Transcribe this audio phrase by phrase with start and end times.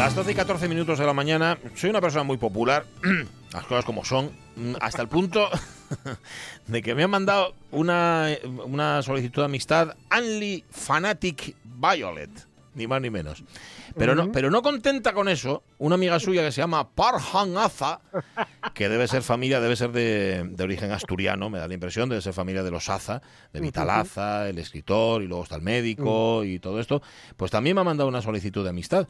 [0.00, 1.58] Las 12 y 14 minutos de la mañana.
[1.74, 2.86] Soy una persona muy popular,
[3.52, 5.50] las cosas como son, mm, hasta el punto
[6.68, 8.28] de que me han mandado una,
[8.64, 12.30] una solicitud de amistad Anli Fanatic Violet,
[12.76, 13.44] ni más ni menos.
[13.96, 18.00] Pero, no, pero no contenta con eso, una amiga suya que se llama Parhan Aza,
[18.74, 22.22] que debe ser familia, debe ser de, de origen asturiano, me da la impresión, debe
[22.22, 26.58] ser familia de los Aza, de Vitalaza, el escritor, y luego está el médico y
[26.58, 27.02] todo esto,
[27.36, 29.08] pues también me ha mandado una solicitud de amistad.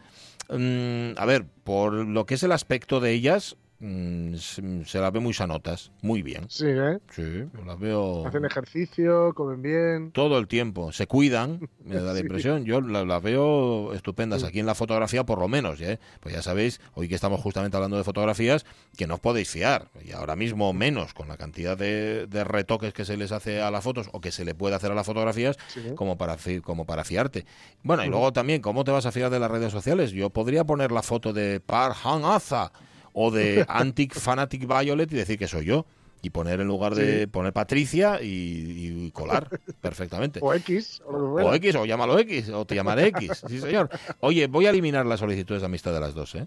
[0.48, 5.12] Mm, a ver, por lo que es el aspecto de ellas, mm, se, se las
[5.12, 6.44] ve muy sanotas, muy bien.
[6.48, 6.98] Sí, ¿eh?
[7.10, 10.12] Sí, las veo Hacen ejercicio, comen bien.
[10.12, 12.64] todo el tiempo, se cuidan, me da la impresión.
[12.64, 15.80] Yo la- las veo estupendas aquí en la fotografía, por lo menos.
[15.80, 15.98] ¿eh?
[16.20, 18.64] Pues ya sabéis, hoy que estamos justamente hablando de fotografías,
[18.96, 19.88] que no os podéis fiar.
[20.04, 23.70] Y ahora mismo menos, con la cantidad de, de retoques que se les hace a
[23.70, 25.80] las fotos o que se le puede hacer a las fotografías, Sí.
[25.96, 27.46] como para, como para fiarte.
[27.82, 30.10] Bueno, y luego también, ¿cómo te vas a fiar de las redes sociales?
[30.12, 32.72] Yo podría poner la foto de Parhan Aza
[33.12, 35.86] o de Antic Fanatic Violet y decir que soy yo.
[36.22, 37.26] Y poner en lugar de Sí.
[37.28, 39.48] poner Patricia y, y colar
[39.80, 40.38] perfectamente.
[40.42, 41.54] O X, o O.
[41.54, 43.42] X, o llámalo X, o te llamaré X.
[43.48, 43.88] Sí, señor.
[44.20, 46.46] Oye, voy a eliminar las solicitudes de amistad de las dos, ¿eh?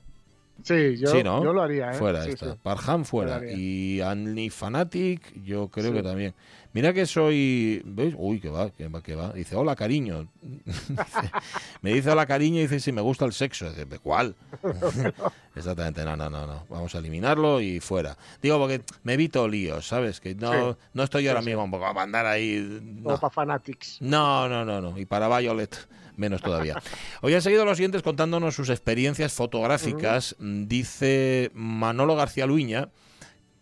[0.63, 1.44] Sí, yo, Sí, ¿no?
[1.44, 1.94] yo lo haría, ¿eh?
[1.94, 2.53] Fuera Sí, esta.
[2.53, 2.59] sí.
[2.63, 3.41] Parham fuera.
[3.51, 6.34] Y Anli Fanatic, yo creo que también.
[6.72, 7.84] Mira que soy.
[7.85, 8.16] ¿Veis?
[8.18, 9.31] Uy, que va, que va, que va.
[9.34, 10.28] Dice, hola, cariño.
[11.81, 13.69] Me dice hola, cariño, y dice, si me gusta el sexo.
[13.69, 14.35] Dice, ¿de cuál?
[15.56, 16.66] Exactamente, no, no, no, no.
[16.69, 18.18] Vamos a eliminarlo y fuera.
[18.41, 20.19] Digo, porque me evito líos, ¿sabes?
[20.19, 22.81] Que no, no estoy Sí, ahora mismo para andar ahí.
[23.03, 23.19] O no.
[23.19, 23.97] para Fanatics.
[24.01, 24.97] No, no, no, no.
[24.97, 25.75] Y para Violet,
[26.18, 26.81] menos todavía.
[27.22, 30.35] Hoy han seguido los siguientes contándonos sus experiencias fotográficas.
[30.40, 32.90] Mm, Dice Manolo García Luña,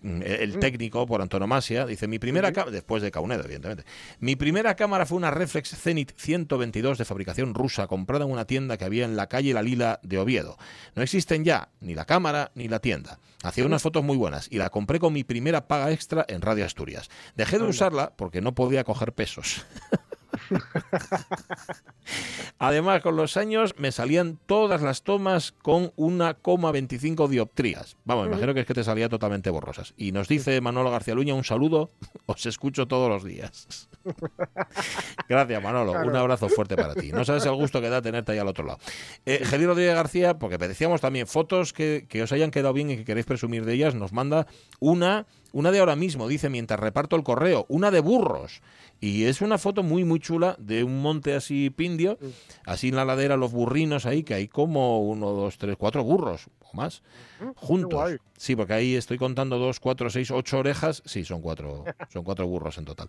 [0.02, 3.84] mm, el técnico por antonomasia, dice, mi primera cámara, después de Caunedo, evidentemente,
[4.20, 8.78] mi primera cámara fue una Reflex Zenit 122 de fabricación rusa, comprada en una tienda
[8.78, 10.58] que había en la calle La Lila de Oviedo.
[10.96, 13.20] No existen ya ni la cámara ni la tienda.
[13.44, 16.66] Hacía unas fotos muy buenas y la compré con mi primera paga extra en Radio
[16.66, 17.10] Asturias.
[17.36, 19.66] Dejé de usarla porque no podía coger pesos.
[22.60, 27.98] Además, con los años me salían todas las tomas con 1,25 dioptrías.
[28.06, 29.94] Vamos, me imagino que es que te salía totalmente borrosas.
[29.98, 31.90] Y nos dice Manolo García Luña, un saludo,
[32.26, 33.90] os escucho todos los días.
[35.30, 35.94] Gracias, Manolo.
[35.94, 37.12] Un abrazo fuerte para ti.
[37.12, 38.80] No sabes el gusto que da tenerte ahí al otro lado.
[39.26, 42.98] Eh, Geli Rodríguez García, porque decíamos también fotos que, que os hayan quedado bien y
[42.98, 44.48] que queréis presumir de ellas, nos manda
[44.80, 48.62] una, una de ahora mismo, dice, mientras reparto el correo, una de burros.
[49.00, 52.18] Y es una foto muy, muy chula de un monte así pindio,
[52.66, 56.48] así en la ladera, los burrinos ahí, que hay como uno, dos, tres, cuatro burros
[56.72, 57.02] o más,
[57.56, 58.20] juntos.
[58.38, 61.04] Sí, porque ahí estoy contando dos, cuatro, seis, ocho orejas.
[61.06, 63.08] Sí, son cuatro, son cuatro burros en total.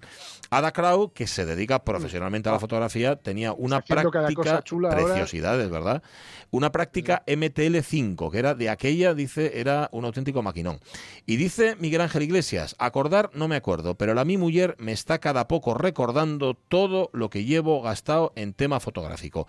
[0.50, 4.90] Ada Crow, que se dedica profesionalmente a la fotografía, tenía una haciendo práctica ahora.
[4.90, 6.02] preciosidades, ¿verdad?
[6.50, 10.80] Una práctica MTL5, que era de aquella, dice, era un auténtico maquinón.
[11.24, 15.18] Y dice Miguel Ángel Iglesias, acordar no me acuerdo, pero la mi mujer me está
[15.18, 19.46] cada poco recordando todo lo que llevo gastado en tema fotográfico.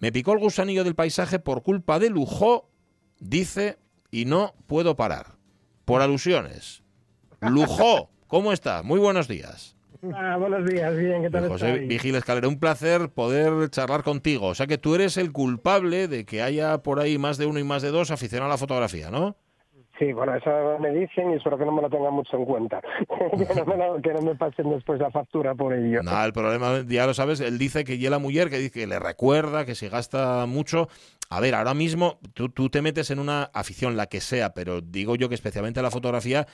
[0.00, 2.70] Me picó el gusanillo del paisaje por culpa de lujo,
[3.20, 3.78] dice,
[4.10, 5.26] y no puedo parar.
[5.84, 6.82] Por alusiones.
[7.40, 8.84] Lujo, ¿cómo estás?
[8.84, 9.76] Muy buenos días.
[10.14, 11.88] Ah, buenos días, bien, ¿qué tal José estáis?
[11.88, 14.46] Vigil Escalera, un placer poder charlar contigo.
[14.48, 17.58] O sea que tú eres el culpable de que haya por ahí más de uno
[17.58, 19.36] y más de dos aficionados a la fotografía, ¿no?
[19.98, 22.82] Sí, bueno, eso me dicen y espero que no me lo tengan mucho en cuenta.
[23.38, 26.02] que, no me lo- que no me pasen después la factura por ello.
[26.02, 28.86] Nada, el problema, ya lo sabes, él dice que y la mujer, que dice que
[28.86, 30.88] le recuerda, que si gasta mucho.
[31.28, 34.80] A ver, ahora mismo tú, tú te metes en una afición, la que sea, pero
[34.80, 36.46] digo yo que especialmente la fotografía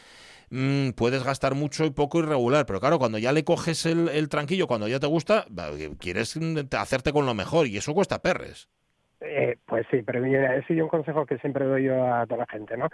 [0.50, 4.28] mm, puedes gastar mucho y poco irregular, pero claro, cuando ya le coges el, el
[4.28, 5.46] tranquillo, cuando ya te gusta,
[5.98, 8.69] quieres mm, hacerte con lo mejor y eso cuesta perres.
[9.24, 12.38] Eh, pues sí, pero mira, ese es un consejo que siempre doy yo a toda
[12.38, 12.88] la gente, ¿no?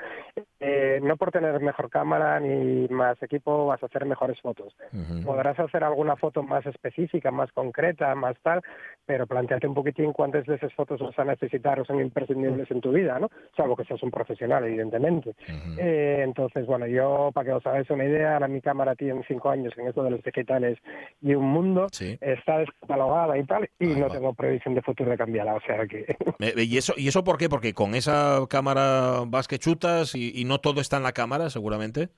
[0.61, 4.77] Eh, no por tener mejor cámara ni más equipo vas a hacer mejores fotos.
[5.25, 8.61] Podrás hacer alguna foto más específica, más concreta, más tal,
[9.07, 12.81] pero planteate un poquitín cuántas de esas fotos vas a necesitar o son imprescindibles en
[12.81, 13.31] tu vida, ¿no?
[13.57, 15.35] Salvo que seas un profesional, evidentemente.
[15.79, 19.51] Eh, entonces, bueno, yo, para que os hagáis una idea, ahora mi cámara tiene cinco
[19.51, 20.79] años en esto de los digitales
[21.21, 21.87] y un mundo,
[22.21, 26.18] está descatalogada y tal, y no tengo previsión de futuro de cambiarla, o sea que...
[26.57, 27.49] ¿Y eso, ¿Y eso por qué?
[27.49, 31.51] Porque con esa cámara vas que chutas y, y no todo está en la cámara,
[31.51, 32.11] seguramente.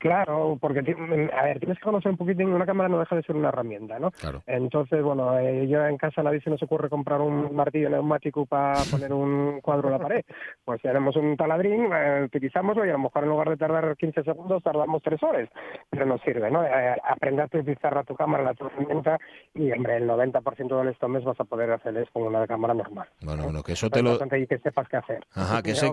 [0.00, 3.36] Claro, porque a ver, tienes que conocer un poquito, una cámara no deja de ser
[3.36, 4.10] una herramienta, ¿no?
[4.12, 4.42] Claro.
[4.46, 8.46] Entonces, bueno, eh, yo en casa a nadie se nos ocurre comprar un martillo neumático
[8.46, 10.24] para poner un cuadro en la pared.
[10.64, 14.22] Pues tenemos un taladrín, eh, utilizamoslo y a lo mejor en lugar de tardar 15
[14.22, 15.48] segundos tardamos 3 horas,
[15.90, 16.64] pero nos sirve, ¿no?
[16.64, 19.18] Eh, aprender a utilizar a tu cámara, la tu herramienta
[19.54, 23.08] y, hombre, el 90% del este mes vas a poder hacerles con una cámara normal.
[23.20, 24.14] Bueno, bueno, que eso te lo...
[24.14, 25.26] Y que sepas qué hacer.
[25.34, 25.90] Ajá, que ese,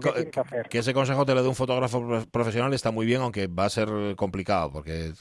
[0.69, 3.69] que ese consejo te lo dé un fotógrafo profesional está muy bien, aunque va a
[3.69, 5.13] ser complicado, porque,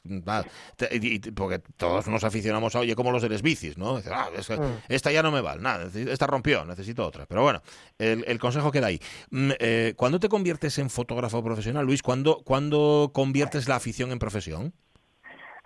[1.35, 4.01] porque todos nos aficionamos a, oye, como los de los bicis, ¿no?
[4.11, 4.63] Ah, mm.
[4.89, 7.27] Esta ya no me vale, nada, esta rompió, necesito otra.
[7.27, 7.63] Pero bueno,
[7.99, 9.01] el, consejo queda ahí.
[9.31, 12.03] Mm, eh, ¿Cuándo te conviertes en fotógrafo profesional, Luis?
[12.03, 14.75] ¿Cuándo, ¿Cuándo conviertes la afición en profesión?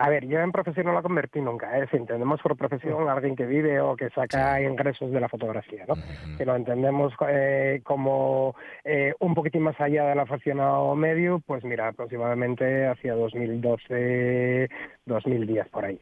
[0.00, 1.86] A ver, yo en profesión no la convertí nunca, ¿eh?
[1.90, 5.84] si entendemos por profesión a alguien que vive o que saca ingresos de la fotografía,
[5.86, 5.94] ¿no?
[6.38, 11.88] Si lo entendemos eh, como eh, un poquitín más allá del aficionado medio, pues mira,
[11.88, 14.70] aproximadamente hacia 2012,
[15.04, 16.00] 2010 por ahí.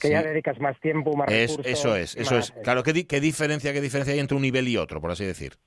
[0.00, 1.66] que ya dedicas más tiempo, más recursos.
[1.66, 2.52] Eso es, eso es.
[2.62, 5.58] Claro, ¿qué, ¿qué diferencia, ¿qué diferencia hay entre un nivel y otro, por así decir?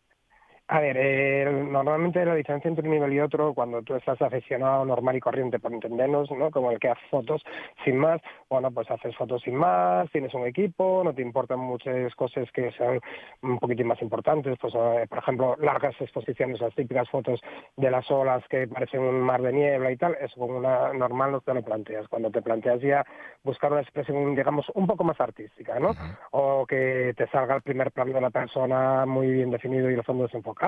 [0.71, 4.85] A ver, eh, normalmente la diferencia entre un nivel y otro, cuando tú estás aficionado
[4.85, 6.51] normal y corriente, por entendernos, ¿no?
[6.51, 7.43] Como el que hace fotos
[7.83, 8.21] sin más,
[8.51, 12.71] bueno, pues haces fotos sin más, tienes un equipo, no te importan muchas cosas que
[12.73, 12.99] sean
[13.41, 17.41] un poquitín más importantes, pues eh, por ejemplo, largas exposiciones, las típicas fotos
[17.75, 21.31] de las olas que parecen un mar de niebla y tal, eso con una normal
[21.31, 22.07] no te lo planteas.
[22.09, 23.03] Cuando te planteas ya
[23.43, 25.95] buscar una expresión, digamos, un poco más artística, ¿no?
[26.29, 30.03] O que te salga el primer plano de la persona muy bien definido y el
[30.03, 30.58] fondo desenfocado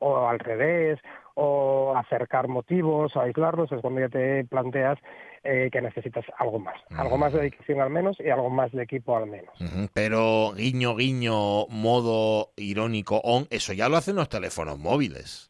[0.00, 0.98] o al revés,
[1.34, 4.98] o acercar motivos, o aislarlos, es cuando ya te planteas
[5.42, 8.82] eh, que necesitas algo más, algo más de dedicación al menos y algo más de
[8.82, 9.54] equipo al menos.
[9.94, 15.49] Pero guiño, guiño, modo irónico, on, eso ya lo hacen los teléfonos móviles.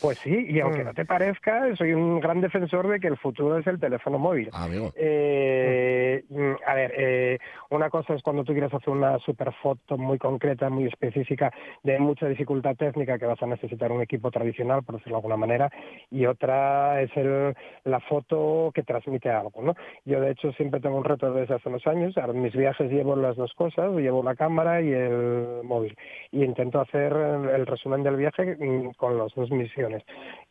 [0.00, 0.86] Pues sí, y aunque mm.
[0.86, 4.48] no te parezca, soy un gran defensor de que el futuro es el teléfono móvil.
[4.52, 4.92] Ah, amigo.
[4.96, 7.38] Eh, mm, a ver, eh,
[7.68, 11.52] una cosa es cuando tú quieres hacer una super foto muy concreta, muy específica,
[11.82, 15.36] de mucha dificultad técnica, que vas a necesitar un equipo tradicional, por decirlo de alguna
[15.36, 15.70] manera,
[16.10, 17.54] y otra es el,
[17.84, 19.74] la foto que transmite algo, ¿no?
[20.06, 22.16] Yo, de hecho, siempre tengo un reto desde hace unos años.
[22.16, 25.96] En mis viajes llevo las dos cosas, llevo la cámara y el móvil.
[26.32, 29.89] Y intento hacer el resumen del viaje mm, con las dos misiones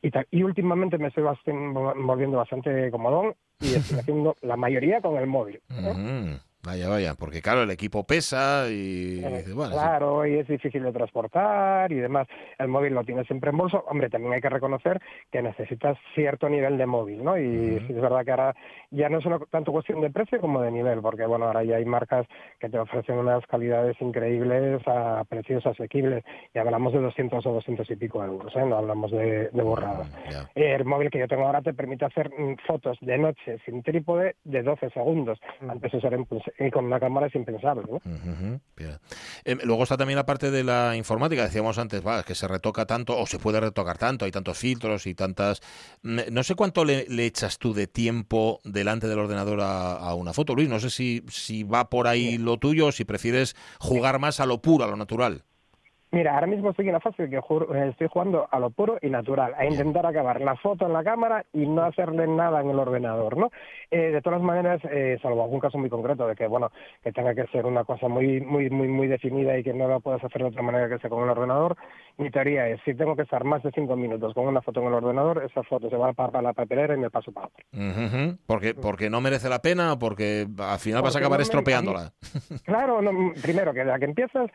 [0.02, 1.24] y, y últimamente me estoy
[1.96, 5.62] volviendo bastante comodón y estoy haciendo la mayoría con el móvil.
[6.62, 9.24] Vaya, vaya, porque claro, el equipo pesa y...
[9.24, 12.28] Eh, claro, y es difícil de transportar y demás.
[12.58, 13.86] El móvil lo tienes siempre en bolso.
[13.88, 15.00] Hombre, también hay que reconocer
[15.32, 17.40] que necesitas cierto nivel de móvil, ¿no?
[17.40, 18.56] Y es verdad que ahora
[18.92, 21.78] ya no es una, tanto cuestión de precio como de nivel, porque bueno, ahora ya
[21.78, 22.28] hay marcas
[22.60, 26.26] que te ofrecen unas calidades increíbles a precios asequibles.
[26.54, 28.66] Y hablamos de 200 o 200 y pico euros, ¿eh?
[28.66, 30.10] No hablamos de, de borradas.
[30.56, 34.36] El móvil que yo tengo ahora te permite hacer mm, fotos de noche sin trípode
[34.44, 35.40] de 12 segundos.
[35.66, 36.18] Antes eso era
[36.58, 37.84] y con una cámara es impensable.
[37.90, 38.00] ¿no?
[39.44, 42.86] Em, luego está también la parte de la informática, decíamos antes, va, que se retoca
[42.86, 45.62] tanto o se puede retocar tanto, hay tantos filtros y tantas...
[46.04, 50.56] Mm, no sé cuánto le, echas tú de tiempo delante del ordenador a, una foto,
[50.56, 54.40] Luis, no sé si, si va por ahí lo tuyo o si prefieres jugar más
[54.40, 55.44] a lo puro, a lo natural.
[56.12, 58.98] Mira, ahora mismo estoy en la fase de que eh, estoy jugando a lo puro
[59.00, 62.72] y natural, a intentar acabar la foto en la cámara y no hacerle nada en
[62.72, 63.52] el ordenador, ¿no?
[63.92, 66.72] Eh, de todas maneras, eh, salvo algún caso muy concreto de que, bueno,
[67.04, 70.00] que tenga que ser una cosa muy, muy, muy, muy definida y que no la
[70.00, 71.78] puedas hacer de otra manera que sea con el ordenador,
[72.18, 74.88] mi teoría es, si tengo que estar más de cinco minutos con una foto en
[74.88, 78.38] el ordenador, esa foto se va para la papelera y me paso para otra.
[78.48, 82.14] porque, porque no merece la pena o porque al final vas a acabar estropeándola.
[82.66, 83.00] claro,
[83.44, 84.50] primero que la que empiezas,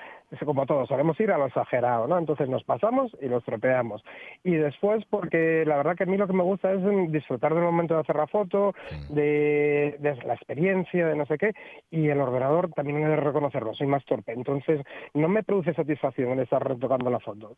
[0.44, 2.18] como todos, solemos ir a exagerado, ¿no?
[2.18, 4.02] Entonces nos pasamos y los tropeamos.
[4.42, 7.62] Y después, porque la verdad que a mí lo que me gusta es disfrutar del
[7.62, 8.74] momento de hacer la foto,
[9.08, 11.52] de, la experiencia, de no sé qué,
[11.90, 14.32] y el ordenador también he de reconocerlo, soy más torpe.
[14.32, 14.80] Entonces
[15.14, 17.54] no me produce satisfacción en estar retocando la foto.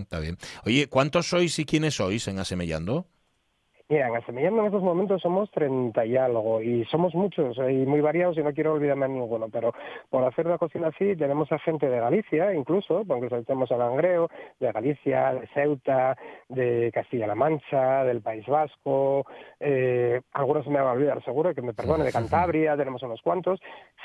[0.00, 0.36] está bien.
[0.64, 3.06] Oye, ¿cuántos sois y quiénes sois en Asemellando?
[3.90, 8.02] Mira, en Semillando en estos momentos somos 30 y algo, y somos muchos y muy
[8.02, 9.72] variados, y no quiero olvidarme a ninguno, pero
[10.10, 14.28] por hacer una cocina así, tenemos a gente de Galicia, incluso, porque tenemos a Langreo,
[14.60, 16.18] de Galicia, de Ceuta,
[16.50, 19.24] de Castilla-La Mancha, del País Vasco,
[19.58, 23.58] eh, algunos me van a olvidar seguro, que me perdone, de Cantabria, tenemos unos cuantos,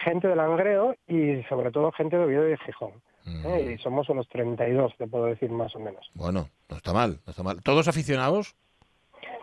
[0.04, 2.94] gente de Langreo y sobre todo gente de Oviedo y de Gijón.
[3.26, 3.76] ¿eh?
[3.76, 6.10] Y somos unos 32, te puedo decir más o menos.
[6.14, 7.62] Bueno, no está mal, no está mal.
[7.64, 8.56] ¿Todos aficionados?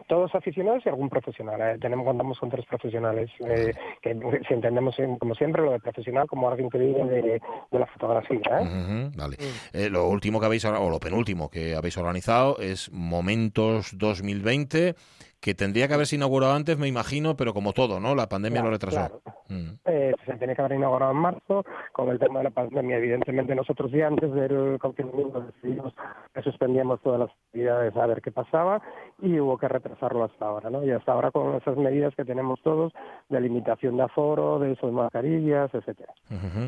[0.08, 1.60] Todos aficionados y algún profesional.
[1.60, 1.78] ¿eh?
[1.80, 6.48] Tenemos contamos con tres profesionales eh, que si entendemos como siempre lo de profesional como
[6.48, 7.40] alguien que vive de,
[7.70, 8.40] la fotografía.
[8.60, 9.10] ¿eh?
[9.16, 9.36] vale.
[9.38, 9.92] Mm.
[9.92, 14.94] lo último que habéis o lo penúltimo que habéis organizado es Momentos 2020
[15.40, 18.14] que tendría que haberse inaugurado antes, me imagino, pero como todo, ¿no?
[18.14, 19.22] La pandemia lo retrasó.
[19.48, 19.70] Mm.
[19.86, 22.98] Eh, se tenía que haber inaugurado en marzo, con el tema de la pandemia.
[22.98, 25.94] Evidentemente, nosotros ya antes del confinamiento decidimos
[26.34, 28.82] que suspendíamos todas las actividades a ver qué pasaba
[29.20, 30.84] y hubo que retrasarlo hasta ahora, ¿no?
[30.84, 32.92] Y hasta ahora con esas medidas que tenemos todos
[33.28, 36.12] de limitación de aforo, de uso de mascarillas, etcétera.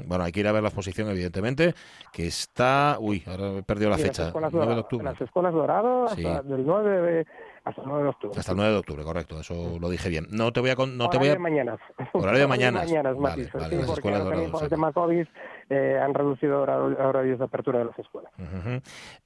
[0.06, 1.74] Bueno, hay que ir a ver la exposición, evidentemente,
[2.12, 2.96] que está...
[2.98, 4.32] Uy, ahora he perdido la fecha.
[4.34, 5.04] 9 de octubre.
[5.04, 7.26] las escuelas doradas, del 9 de
[7.64, 8.40] hasta el 9 de octubre.
[8.40, 10.26] Hasta el 9 de octubre, correcto, eso lo dije bien.
[10.30, 10.74] No te voy a...
[10.74, 11.32] No te voy a...
[11.32, 11.78] de mañana.
[12.12, 12.86] Horario de mañanas.
[12.86, 15.26] mañanas vale, vale, las escuelas tema COVID
[15.70, 18.32] eh, han reducido horarios de apertura de las escuelas.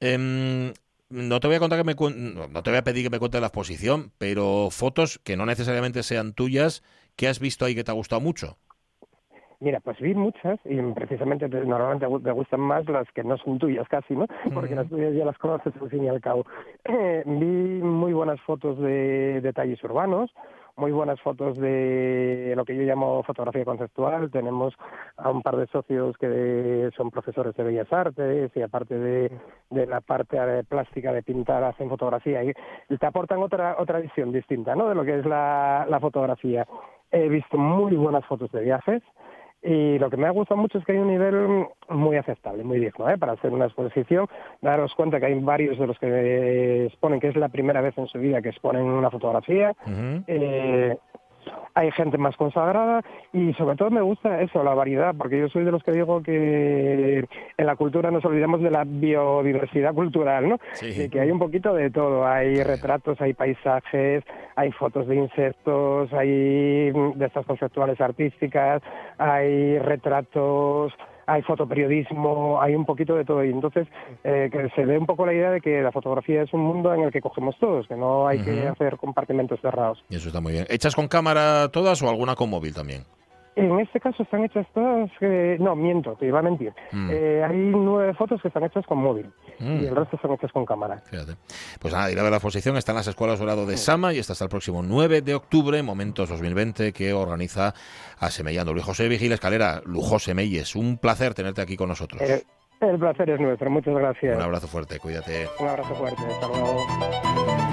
[0.00, 0.72] eh,
[1.08, 3.40] no te voy a contar que me no te voy a pedir que me cuentes
[3.40, 6.82] la exposición, pero fotos que no necesariamente sean tuyas,
[7.14, 8.58] ¿qué has visto ahí que te ha gustado mucho?
[9.60, 13.88] Mira, pues vi muchas y precisamente normalmente me gustan más las que no son tuyas
[13.88, 14.26] casi, ¿no?
[14.52, 16.44] Porque las tuyas ya las conoces al fin y al cabo.
[17.24, 20.30] vi muy buenas fotos de detalles urbanos,
[20.76, 24.30] muy buenas fotos de lo que yo llamo fotografía conceptual.
[24.30, 24.74] Tenemos
[25.16, 29.32] a un par de socios que son profesores de Bellas Artes y aparte de,
[29.70, 32.52] de la parte plástica de pintar hacen fotografía y
[32.98, 34.90] te aportan otra otra visión distinta, ¿no?
[34.90, 36.66] De lo que es la, la fotografía.
[37.10, 39.02] He visto muy buenas fotos de viajes.
[39.66, 42.78] Y lo que me ha gustado mucho es que hay un nivel muy aceptable, muy
[42.78, 43.18] digno, ¿eh?
[43.18, 44.28] para hacer una exposición.
[44.62, 48.06] Daros cuenta que hay varios de los que exponen que es la primera vez en
[48.06, 49.74] su vida que exponen una fotografía.
[50.28, 50.96] eh,
[51.74, 55.64] hay gente más consagrada y sobre todo me gusta eso, la variedad, porque yo soy
[55.64, 57.24] de los que digo que
[57.56, 60.58] en la cultura nos olvidemos de la biodiversidad cultural, ¿no?
[60.82, 64.24] Y que hay un poquito de todo, hay retratos, hay paisajes,
[64.54, 68.82] hay fotos de insectos, hay de estas conceptuales artísticas,
[69.18, 70.92] hay retratos,
[71.26, 73.44] hay fotoperiodismo, hay un poquito de todo.
[73.44, 73.86] Y entonces
[74.24, 76.94] eh, que se ve un poco la idea de que la fotografía es un mundo
[76.94, 80.02] en el que cogemos todos, que no hay que hacer compartimentos cerrados.
[80.08, 80.66] Y eso está muy bien.
[80.68, 83.02] ¿Echas con cámara todas o alguna con móvil también?
[83.56, 86.74] En este caso están hechas todas, eh, no, miento, te iba a mentir.
[86.92, 87.08] Mm.
[87.10, 89.80] Eh, hay nueve fotos que están hechas con móvil mm.
[89.80, 90.98] y el resto están hechas con cámara.
[91.06, 91.36] Fíjate.
[91.80, 94.18] Pues nada, ir a ver la exposición, está en las Escuelas Dorado de Sama y
[94.18, 97.72] está hasta el próximo 9 de octubre, Momentos 2020, que organiza
[98.18, 98.74] Asemellando.
[98.74, 102.20] Luis José Vigil Escalera, Lujose Meyes, un placer tenerte aquí con nosotros.
[102.20, 102.44] Eh,
[102.82, 104.36] el placer es nuestro, muchas gracias.
[104.36, 105.48] Un abrazo fuerte, cuídate.
[105.58, 107.65] Un abrazo fuerte, hasta luego.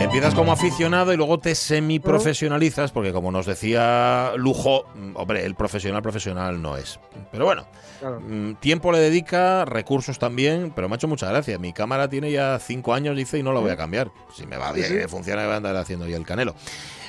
[0.00, 5.54] Empiezas como aficionado y luego te semiprofesionalizas, porque como nos decía Lujo, mm, hombre, el
[5.54, 6.98] profesional profesional no es.
[7.30, 7.66] Pero bueno,
[8.02, 11.58] mm, tiempo le dedica, recursos también, pero me ha hecho mucha gracia.
[11.58, 14.10] Mi cámara tiene ya cinco años, dice, y no la voy a cambiar.
[14.34, 16.54] Si me va bien, funciona, voy a andar haciendo ya el canelo.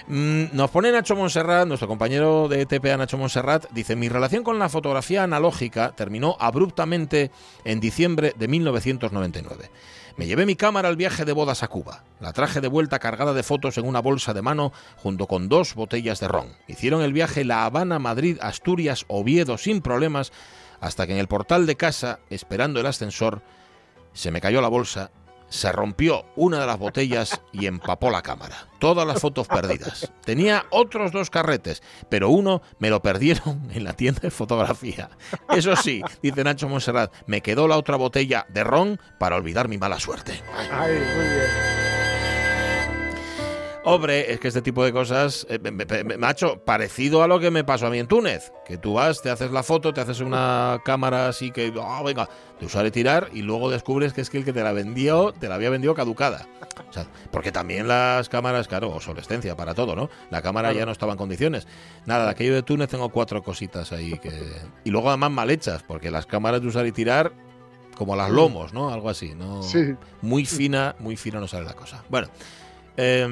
[0.08, 4.60] Mm, nos pone Nacho Monserrat, nuestro compañero de TPA Nacho Monserrat, dice, mi relación con
[4.60, 7.32] la fotografía analógica terminó abruptamente
[7.64, 9.70] en diciembre de 1999.
[10.18, 12.04] Me llevé mi cámara al viaje de bodas a Cuba.
[12.20, 15.74] La traje de vuelta cargada de fotos en una bolsa de mano junto con dos
[15.74, 16.56] botellas de ron.
[16.68, 20.32] Hicieron el viaje La Habana, Madrid, Asturias, Oviedo sin problemas
[20.80, 23.42] hasta que en el portal de casa, esperando el ascensor,
[24.14, 25.12] se me cayó la bolsa
[25.52, 28.68] se rompió una de las botellas y empapó la cámara.
[28.80, 30.12] Todas las fotos perdidas.
[30.26, 35.10] Tenía otros dos carretes, pero uno me lo perdieron en la tienda de fotografía.
[35.50, 39.78] Eso sí, dice Nacho Monserrat, me quedó la otra botella de ron para olvidar mi
[39.78, 40.42] mala suerte.
[40.80, 42.01] Muy bien.
[43.84, 45.60] Hombre, es que este tipo de cosas, eh,
[46.20, 49.32] macho, parecido a lo que me pasó a mí en Túnez, que tú vas, te
[49.32, 53.30] haces la foto, te haces una cámara así que, oh, venga, te usar y tirar,
[53.34, 55.96] y luego descubres que es que el que te la vendió, te la había vendido
[55.96, 56.48] caducada.
[56.90, 60.12] O sea, porque también las cámaras, claro, obsolescencia para todo, ¿no?
[60.30, 61.68] La cámara ya no estaba en condiciones.
[62.06, 64.32] Nada, de aquello de Túnez tengo cuatro cositas ahí que...
[64.84, 67.34] Y luego además mal hechas, porque las cámaras de usar y tirar,
[67.96, 68.92] como las lomos, ¿no?
[68.94, 69.64] Algo así, ¿no?
[69.64, 69.96] Sí.
[70.22, 72.04] Muy fina, muy fina no sale la cosa.
[72.10, 72.28] Bueno.
[72.98, 73.28] Eh,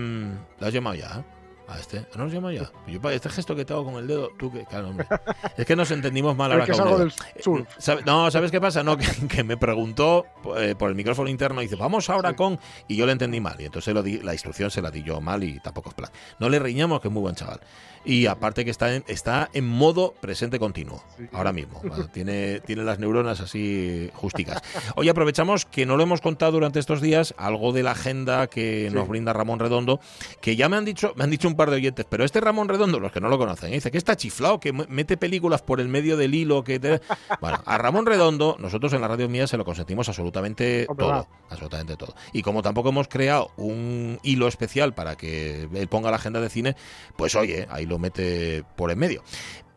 [0.60, 1.24] ¿La has llamado ya?
[1.70, 2.06] A este.
[2.16, 2.72] ¿No nos llama ya?
[2.88, 4.66] Yo, este gesto que te hago con el dedo, tú que.
[4.66, 5.08] Claro, hombre.
[5.58, 7.12] Es que nos entendimos mal ahora que es algo del
[7.42, 7.68] surf.
[7.68, 8.84] Eh, ¿sabe- No, ¿sabes qué pasa?
[8.84, 10.26] No, que, que me preguntó
[10.58, 12.36] eh, por el micrófono interno y dice, vamos ahora Sí.
[12.36, 12.60] con.
[12.88, 13.56] Y yo le entendí mal.
[13.60, 16.12] Y entonces lo di- la instrucción se la di yo mal y tampoco es plan.
[16.40, 17.60] No le riñamos, que es muy buen chaval.
[18.06, 21.26] Y aparte que está en, está en modo presente continuo, Sí.
[21.34, 21.82] ahora mismo.
[21.84, 22.06] ¿vale?
[22.14, 24.62] Tiene, tiene las neuronas así justicas.
[24.96, 28.88] Hoy aprovechamos que no lo hemos contado durante estos días, algo de la agenda que
[28.90, 28.96] Sí.
[28.96, 30.00] nos brinda Ramón Redondo,
[30.40, 32.70] que ya me han dicho, me han dicho un par de oyentes, pero este Ramón
[32.70, 35.89] Redondo, los que no lo conocen, dice que está chiflado, que mete películas por el
[35.89, 37.01] medio del hilo, que te-
[37.42, 41.13] bueno, a Ramón Redondo, nosotros en la radio mía se lo consentimos absolutamente Hombre, todo,
[41.16, 41.28] va.
[41.50, 42.16] absolutamente todo.
[42.34, 46.50] Y como tampoco hemos creado un hilo especial para que él ponga la agenda de
[46.50, 46.75] cine,
[47.18, 49.22] pues oye, ahí lo mete por en medio.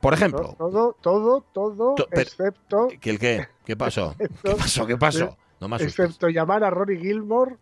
[0.00, 3.48] Por ejemplo, Todo, todo, todo, To- pero- excepto, ¿que el qué?
[3.64, 4.14] ¿Qué pasó?
[4.18, 4.86] ¿Qué pasó?
[4.86, 5.36] ¿Qué pasó?
[5.60, 7.56] No me excepto llamar a Rory Gilmore,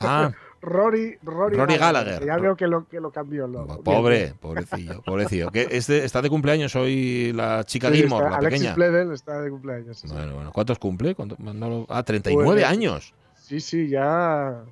[0.00, 0.30] Ah,
[0.60, 2.24] Rory, Rory, Rory Gallagher.
[2.26, 3.46] Ya veo que lo, que lo cambió.
[3.46, 5.50] Lo, pobre, pobrecillo, pobrecillo.
[5.50, 9.14] Que este está de cumpleaños hoy la chica Sí, Gilmore, está- la Alexis pequeña.
[9.14, 9.98] Está de cumpleaños.
[9.98, 10.08] sí.
[10.08, 10.52] Bueno, bueno.
[10.52, 11.14] ¿Cuántos cumple?
[11.14, 13.14] ¿Cuánto- no Ah, 39 Pues, años.
[13.36, 14.62] Sí, sí, ya.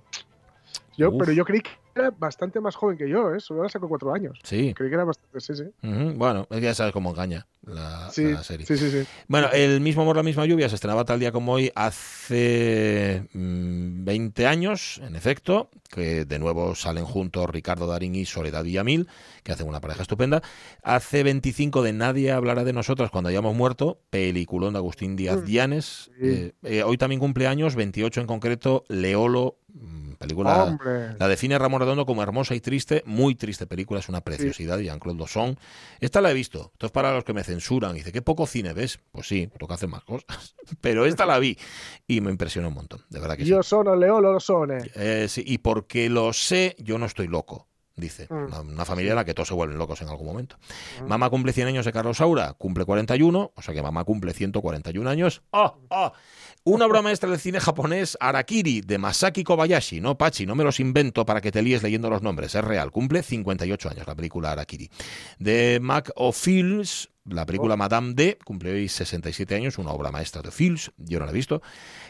[0.99, 1.17] Yo, Uf.
[1.21, 3.41] pero yo creí que era bastante más joven que yo, ¿eh?
[3.41, 4.39] Solo la sacó cuatro años.
[4.43, 4.73] Sí.
[4.75, 5.63] Creí que era bastante, sí, sí.
[5.87, 8.67] Ujú, Bueno, es que ya sabes cómo engaña la, Sí, la serie.
[8.67, 9.05] sí, sí, sí.
[9.29, 14.05] Bueno, el mismo amor, la misma lluvia se estrenaba tal día como hoy hace mm,
[14.05, 19.09] 20 años, en efecto, que de nuevo salen juntos Ricardo Darín y Soledad Villamil,
[19.43, 20.43] que hacen una pareja estupenda.
[20.83, 25.81] Hace 25 de Nadie hablará de nosotros cuando hayamos muerto, peliculón de Agustín Díaz Mm,
[25.81, 26.11] sí.
[26.21, 29.66] Eh, eh, hoy también cumple años, 28 en concreto, Leolo, mm,
[30.19, 30.65] película...
[30.65, 31.15] Hombre.
[31.19, 35.19] La define Ramón Redondo como hermosa y triste, muy triste película, es una preciosidad, Jean-Claude
[35.19, 35.59] Dosson.
[36.01, 38.73] Esta la he visto, esto es para los que me censuran, dice, ¿qué poco cine
[38.73, 38.99] ves?
[39.13, 41.59] Pues sí, toca hacer más cosas, pero esta la vi
[42.07, 43.51] y me impresionó un montón, de verdad que sí.
[43.51, 44.79] Io sono Leolo lo sone.
[44.95, 47.69] Eh, sí, Y porque lo sé, yo no estoy loco.
[47.99, 48.35] Dice, Mm.
[48.49, 50.59] una, una familia en la que todos se vuelven locos en algún momento.
[51.03, 51.07] Mm.
[51.09, 55.09] Mamá cumple 100 años de Carlos Saura, cumple 41, o sea que mamá cumple 141
[55.09, 55.43] años.
[55.51, 55.73] ¡Ah!
[55.89, 56.13] ¡Ah!
[56.69, 60.01] Una obra maestra del cine japonés, Arakiri, de Masaki Kobayashi.
[60.01, 62.57] No, Pachi, no me los invento para que te líes leyendo los nombres.
[62.57, 62.91] Es real.
[62.91, 64.91] Cumple 58 años la película Arakiri.
[65.39, 67.77] De Mac O'Fields, la película Oh.
[67.77, 70.91] Madame D, cumple hoy 67 años, una obra maestra de Fields.
[70.97, 71.63] Yo no la he visto.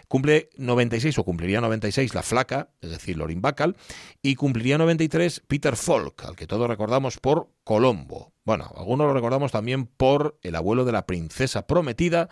[0.09, 3.77] Cumple 96 o cumpliría 96 La Flaca, es decir, Lorin Bacall.
[4.23, 8.33] Y cumpliría 93 Peter Falk, al que todos recordamos por Colombo.
[8.45, 12.29] Bueno, algunos lo recordamos también por El abuelo de la princesa prometida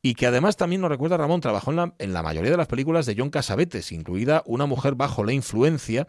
[0.00, 2.66] y que además también nos recuerda Ramón, trabajó en la, en la mayoría de las
[2.66, 6.06] películas de John Casavetes, incluida Una mujer bajo la influencia,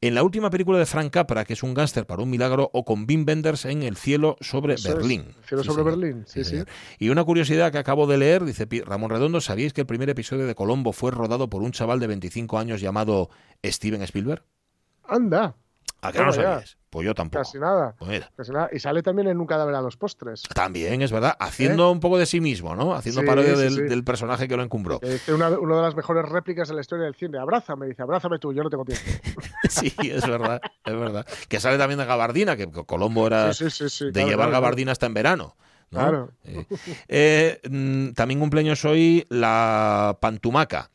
[0.00, 2.84] en la última película de Frank Capra, que es un gángster para un milagro, o
[2.84, 5.34] con Wim Wenders en El cielo sobre Eso Berlín.
[5.40, 5.98] El cielo Sí, sobre señor.
[5.98, 6.62] Berlín, sí, sí.
[7.00, 10.46] Y una curiosidad que acabo de leer, dice Ramón Redondo, ¿sabíais que el primer episodio
[10.46, 13.30] de Colombo fue rodado por un chaval de 25 años llamado
[13.64, 14.44] Steven Spielberg?
[15.04, 15.54] Anda,
[16.04, 16.76] ¿A qué no lo sabías?
[16.90, 17.44] Pues yo tampoco.
[17.44, 17.94] casi nada.
[17.96, 18.28] Pues.
[18.36, 18.68] Casi nada.
[18.72, 20.42] Y sale también en un cadáver a los postres.
[20.52, 22.94] También, es verdad, haciendo un poco de sí mismo, ¿no?
[22.94, 23.82] Haciendo Sí, parodia sí, del, sí.
[23.82, 25.00] del personaje que lo encumbró.
[25.28, 27.38] Una, una de las mejores réplicas de la historia del cine.
[27.38, 29.04] Abrázame, dice, abrázame tú, yo no tengo tiempo.
[29.70, 31.24] Sí, es verdad, es verdad.
[31.48, 35.56] Que sale también de gabardina, que Colombo era de llevar claro, gabardina hasta en verano.
[35.92, 35.98] ¿No?
[36.00, 36.30] Claro.
[36.44, 36.66] Eh,
[37.08, 40.90] eh, mm, también cumpleaños hoy la pantumaca.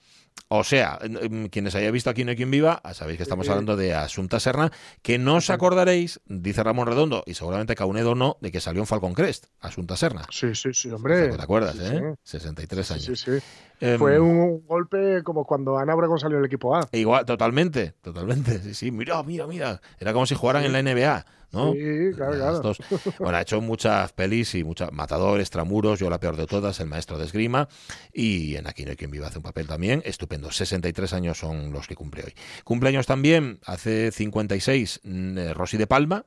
[0.50, 0.98] O sea,
[1.30, 4.40] mm, quienes hayáis visto aquí No hay quien viva, sabéis que estamos hablando de Asunta
[4.40, 8.82] Serna, que no os acordaréis, dice Ramón Redondo, y seguramente Caunedo no, de que salió
[8.82, 10.26] en Falcon Crest, Asunta Serna.
[10.32, 11.30] Sí, sí, sí, hombre.
[11.36, 12.16] ¿Te acuerdas, Sí, eh?
[12.24, 13.06] 63 Sí, años.
[13.06, 13.46] sí, sí.
[13.82, 16.88] Em, Fue un golpe como cuando Ana Obregón salió del equipo A.
[16.94, 18.60] Igual, totalmente, totalmente.
[18.64, 19.82] Sí, sí, mira, mira, mira.
[20.00, 21.74] Era como si jugaran en la NBA, ¿no?
[21.74, 21.80] Sí,
[22.16, 22.60] claro, claro.
[22.62, 22.78] dos.
[23.20, 24.92] Bueno, ha hecho muchas pelis y muchas.
[24.92, 27.68] Matador, Extramuros, yo la peor de todas, El maestro de esgrima.
[28.14, 30.02] Y en Aquí no hay quien viva hace un papel también.
[30.06, 30.52] Estupendo.
[30.52, 32.34] 63 años son los que cumple hoy.
[32.64, 36.26] Cumpleaños también, hace 56, mm, eh, Rosy de Palma,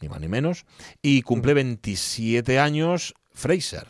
[0.00, 0.64] ni más ni menos.
[1.02, 3.86] Y cumple 27 años Fraser,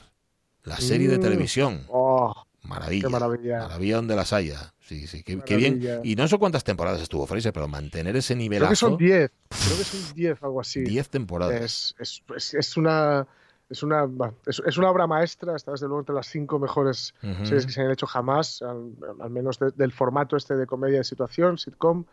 [0.65, 1.23] la serie de Mm.
[1.23, 1.85] televisión.
[1.89, 3.03] Oh, Maravilla.
[3.07, 3.59] qué maravilla.
[3.61, 4.73] Maravilla donde las haya.
[4.87, 6.01] Sí, sí, qué, qué bien.
[6.05, 8.71] Y no sé cuántas temporadas estuvo Fraser, pero mantener ese Creo nivelazo.
[8.71, 9.31] que son 10.
[9.49, 10.81] Creo que son 10, algo así.
[10.83, 11.95] 10 temporadas.
[11.99, 13.27] Es, es, es, una.
[13.69, 14.09] Es una,
[14.47, 17.91] es, una obra maestra, está desde luego entre las cinco mejores series que se han
[17.91, 22.05] hecho jamás, al, al menos de- del formato este de comedia de situación, sitcom.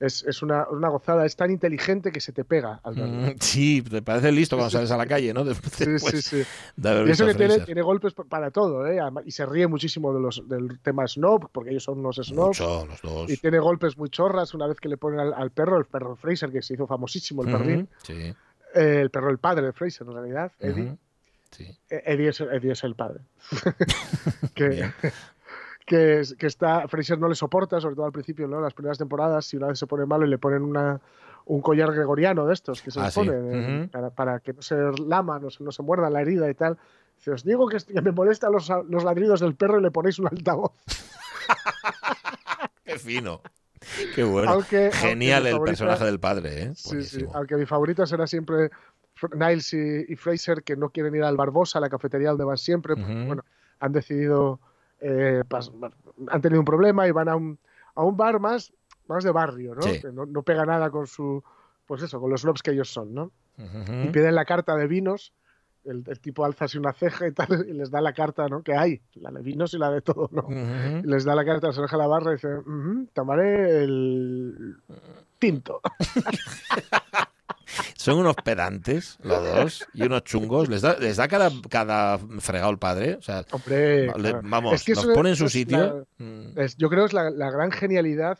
[0.00, 3.32] Es, es una, una gozada, es tan inteligente que se te pega al verlo.
[3.32, 5.42] Mm, Sí, te parece listo cuando sales a la calle, ¿no?
[5.44, 6.50] Después, Sí, después sí, sí.
[7.06, 9.00] Y eso que tiene, tiene golpes pa- para todo, ¿eh?
[9.24, 12.60] Y se ríe muchísimo de los, del tema snob, porque ellos son unos snobs.
[12.60, 13.28] Mucho, los dos.
[13.30, 16.14] Y tiene golpes muy chorras una vez que le ponen al, al perro, el perro
[16.14, 17.88] Fraser, que se hizo famosísimo, el perrín.
[18.04, 18.14] Sí.
[18.74, 20.96] Eh, el perro, el padre de Fraser, en realidad, Eddie.
[21.50, 21.64] sí.
[21.90, 23.20] Eh, Eddie, es, Eddie es el padre.
[24.54, 24.90] que.
[25.88, 28.60] Que, que está, Fraser no le soporta, sobre todo al principio, ¿no?
[28.60, 31.00] las primeras temporadas, si una vez se pone malo y le ponen una,
[31.46, 33.20] un collar gregoriano de estos que se Ah, les sí.
[33.20, 33.90] pone eh, Ujú.
[33.90, 36.76] para, para que no se lama, no se, no se muerda la herida y tal.
[37.16, 40.26] Dice, os digo que, me molestan los, los ladridos del perro y le ponéis un
[40.28, 40.72] altavoz.
[42.84, 43.40] Qué fino.
[44.14, 44.50] Qué bueno.
[44.50, 46.72] Aunque- Genial aunque el favorita- personaje del padre, ¿eh?
[46.74, 47.24] Sí, sí.
[47.34, 48.70] Aunque mi favorito será siempre
[49.34, 52.58] Niles y, y Fraser, que no quieren ir al Barbosa, a la cafetería donde van
[52.58, 52.94] siempre.
[52.96, 53.26] porque, Ujú.
[53.26, 53.44] bueno,
[53.80, 54.60] han decidido,
[55.00, 55.70] eh, pas-
[56.28, 57.58] han tenido un problema y van a un,
[57.94, 58.72] a un bar más,
[59.08, 59.82] más de barrio, ¿no?
[59.82, 60.00] Sí.
[60.00, 61.42] Que no, no pega nada con su,
[61.86, 63.30] pues eso, con los snobs que ellos son, ¿no?
[63.58, 64.04] Ujú.
[64.04, 65.32] Y piden la carta de vinos.
[65.84, 68.62] El, el tipo alza así una ceja y tal, y les da la carta, ¿no?
[68.62, 70.42] Que hay, la de vinos y la de todo, ¿no?
[70.42, 70.98] Ujú.
[71.04, 74.76] Y les da la carta, se deja la barra y dice, "Ujú, tomaré el
[75.38, 75.80] tinto.
[78.10, 80.68] Son unos pedantes, los dos, y unos chungos.
[80.68, 83.14] ¿Les da, les da cada, cada fregado el padre?
[83.16, 84.40] O sea, Hombre, le- claro.
[84.44, 85.78] vamos, Es que los pone en su sitio.
[86.18, 86.58] la- Mm.
[86.58, 88.38] es- yo creo que es la, la gran genialidad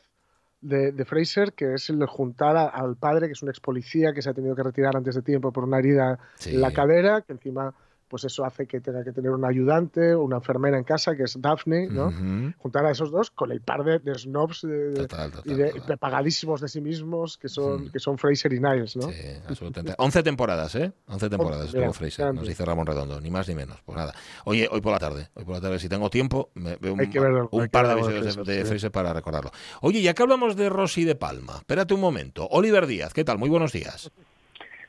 [0.61, 4.13] de, de Fraser, que es el juntar a- al padre, que es un ex policía
[4.13, 6.55] que se ha tenido que retirar antes de tiempo por una herida Sí.
[6.55, 7.73] en la cadera, que encima
[8.09, 11.25] pues eso hace que tenga que tener un ayudante o una enfermera en casa, que
[11.25, 12.11] es Daphne, ¿no?
[12.59, 15.55] Juntar a esos dos con el par de, de snobs de- de- Total, total, y
[15.55, 19.03] de, pagadísimos de sí mismos, que son, que son Fraser y Niles, ¿no?
[19.11, 19.15] Sí,
[19.47, 19.95] absolutamente.
[19.99, 20.93] 11 temporadas, ¿eh?
[21.07, 22.41] 11 temporadas Once, estuvo mira, Fraser, grande.
[22.41, 23.79] nos dice Ramón Redondo, ni más ni menos.
[23.85, 24.15] Pues nada.
[24.45, 26.99] Oye, hoy por la tarde, hoy por la tarde, si tengo tiempo, me veo un,
[26.99, 28.69] verlo, par de episodios de, Fraser, de sí.
[28.69, 29.51] Fraser para recordarlo.
[29.83, 32.47] Oye, ya que hablamos de Rosy de Palma, espérate un momento.
[32.51, 33.39] Oliver Díaz, ¿qué tal?
[33.39, 34.11] Muy buenos días.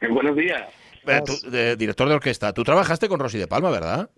[0.09, 0.63] Buenos días.
[1.07, 4.09] Eh, tú, de- director de orquesta, tú trabajaste con Rosy de Palma, ¿verdad?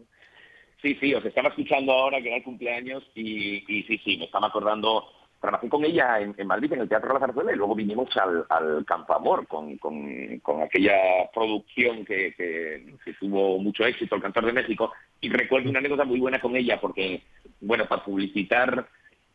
[0.81, 4.25] Sí, sí, os estaba escuchando ahora que era el cumpleaños y, y sí, sí, me
[4.25, 5.05] estaba acordando.
[5.39, 8.45] Trabajé con ella en, en Madrid, en el Teatro La Zarzuela, y luego vinimos al,
[8.49, 10.95] al Campo Amor con, con, con aquella
[11.33, 14.91] producción que, que, que tuvo mucho éxito, El Cantor de México.
[15.19, 17.23] Y recuerdo una anécdota muy buena con ella porque,
[17.59, 18.87] bueno, para publicitar,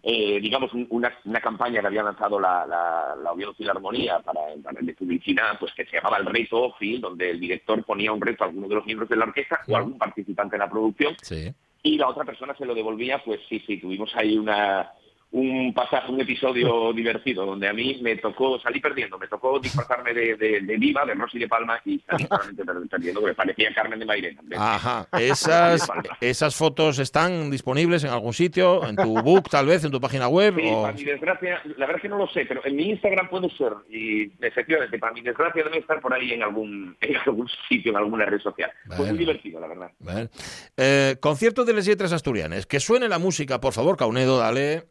[0.08, 4.40] eh, digamos, un- una, una campaña que había lanzado la, la, la Oviedo Filarmonía para,
[4.62, 8.20] para de publicidad, pues que se llamaba El Reto OFI, donde el director ponía un
[8.20, 10.70] reto a alguno de los miembros de la orquesta o a algún participante en la
[10.70, 11.52] producción Sí.
[11.82, 14.92] y la otra persona se lo devolvía, pues sí, sí, tuvimos ahí una
[15.38, 20.14] un pasaje, un episodio divertido, donde a mí me tocó, salí perdiendo, me tocó disfrazarme
[20.14, 22.26] de, de, de Viva, de Rosy de Palma, y salí
[22.90, 24.40] perdiendo, porque parecía Carmen de Mairena.
[24.56, 25.06] Ajá.
[25.20, 25.86] Esas,
[26.20, 30.26] esas fotos están disponibles en algún sitio, en tu book, tal vez, en tu página
[30.28, 30.54] web.
[30.56, 32.90] Sí, o- para mi desgracia, la verdad es que no lo sé, pero en mi
[32.90, 37.16] Instagram puede ser, y efectivamente, para mi desgracia debe estar por ahí en algún, en
[37.26, 38.70] algún sitio, en alguna red social.
[38.86, 39.12] Fue Bueno.
[39.12, 39.90] muy divertido, la verdad.
[39.98, 40.30] Bien.
[40.78, 42.64] Eh, concierto de Les Lletres Asturianes.
[42.66, 44.84] Que suene la música, por favor, Caunedo, dale.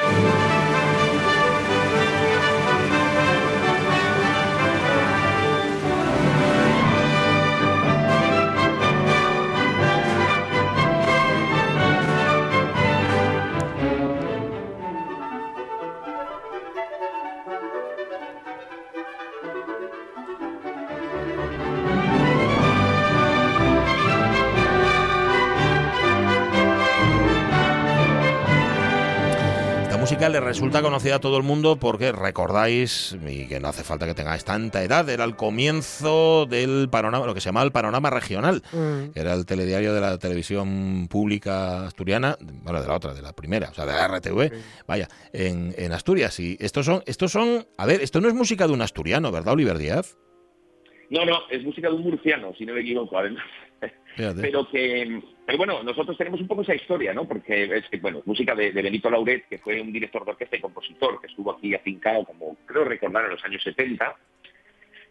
[0.00, 0.57] Esta música
[30.40, 34.14] le resulta conocida a todo el mundo porque recordáis, y que no hace falta que
[34.14, 38.62] tengáis tanta edad, era el comienzo del panorama, lo que se llamaba el panorama regional,
[38.72, 39.10] Mm.
[39.12, 43.32] que era el telediario de la televisión pública asturiana, bueno, de la otra, de la
[43.32, 44.52] primera, o sea, de la RTV,
[44.86, 46.38] vaya, en, en Asturias.
[46.40, 49.54] Y estos son, estos son, a ver, esto no es música de un asturiano, ¿verdad,
[49.54, 50.16] Oliver Díaz?
[51.10, 53.44] No, no, es música de un murciano, si no me equivoco, además.
[54.16, 54.40] Fíjate.
[54.42, 58.20] pero que pero bueno nosotros tenemos un poco esa historia no porque es que bueno
[58.26, 61.52] música de, de Benito Lauret que fue un director de orquesta y compositor que estuvo
[61.52, 64.16] aquí afincado como creo recordar en los años 70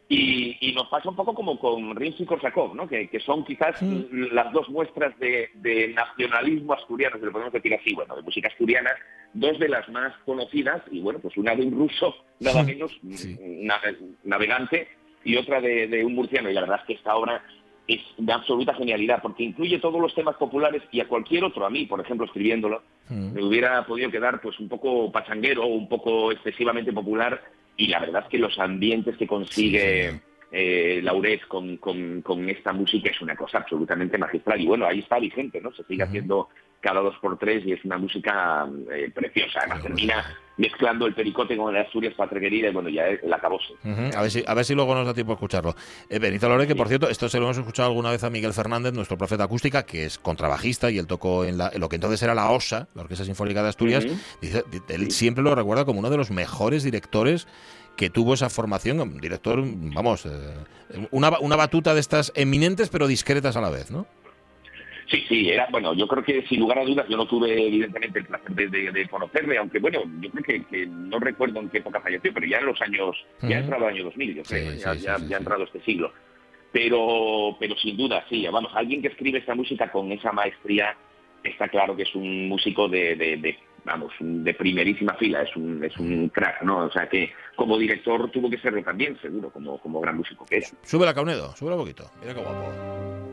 [0.10, 2.88] y, y nos pasa un poco como con Rimsky y Korsakov, ¿no?
[2.88, 7.74] Que, que son quizás las dos muestras de, de nacionalismo asturiano, si lo podemos decir
[7.74, 8.90] así, bueno, de música asturiana,
[9.34, 13.38] dos de las más conocidas, y bueno, pues una de un ruso, nada menos, Sí.
[13.42, 13.82] na-
[14.24, 14.88] navegante,
[15.26, 17.44] y otra de, de un murciano, y la verdad es que esta obra
[17.88, 21.70] es de absoluta genialidad, porque incluye todos los temas populares y a cualquier otro, a
[21.70, 23.34] mí, por ejemplo, escribiéndolo, Mm.
[23.36, 27.42] me hubiera podido quedar pues un poco pachanguero o un poco excesivamente popular,
[27.78, 30.22] y la verdad es que los ambientes que consigue Sí, sí.
[30.52, 34.60] eh, Lauret con, con, con esta música es una cosa absolutamente magistral.
[34.60, 35.72] Y bueno, ahí está vigente, ¿no?
[35.74, 36.50] Se sigue haciendo
[36.82, 39.60] cada dos por tres y es una música eh, preciosa.
[39.62, 40.26] Además, termina
[40.58, 43.74] mezclando el pericote con el Asturias Patreguerida y bueno, ya el acabose.
[43.84, 45.76] Ujú, A ver, si, a ver si luego nos da tiempo a escucharlo.
[46.10, 48.54] Eh, Benito Lore, que por cierto, esto se lo hemos escuchado alguna vez a Miguel
[48.54, 51.96] Fernández, nuestro profeta acústica, que es contrabajista y él tocó en, la- en lo que
[51.98, 54.06] entonces era la OSA, la Orquesta Sinfónica de Asturias.
[54.42, 57.48] Dice, él siempre lo recuerda como uno de los mejores directores
[57.96, 63.08] que tuvo esa formación, un director, vamos, eh, una, una batuta de estas eminentes pero
[63.08, 64.06] discretas a la vez, ¿no?
[65.10, 68.20] Sí, sí, era, bueno, yo creo que sin lugar a dudas, yo no tuve evidentemente
[68.20, 72.34] el placer de, conocerle, aunque bueno, yo creo que, no recuerdo en qué época falleció,
[72.34, 75.16] pero ya en los años, ya ha entrado el año 2000, yo creo, ya, ya,
[75.16, 76.12] ha entrado este siglo.
[76.74, 80.98] Pero, pero sin duda, sí, vamos, alguien que escribe esta música con esa maestría,
[81.42, 86.28] está claro que es un músico de, vamos, de primerísima fila, es un, es un
[86.28, 86.80] crack, ¿no?
[86.80, 90.58] O sea que como director tuvo que serlo también, seguro, como, como gran músico que
[90.58, 90.76] es.
[90.84, 93.27] Sube la Caunedo, sube un poquito, mira qué guapo.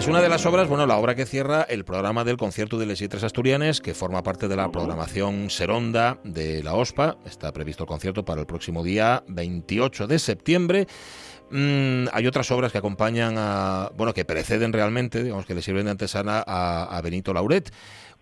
[0.00, 2.86] Es una de las obras, bueno, la obra que cierra el programa del concierto de
[2.86, 7.18] Les Tres Asturianes, que forma parte de la programación Seronda de la OSPA.
[7.26, 10.86] Está previsto el concierto para el próximo día 28 de septiembre.
[11.50, 15.84] Mm, hay otras obras que acompañan a, bueno, que preceden realmente, digamos que le sirven
[15.84, 17.70] de antesana a, a Benito Lauret.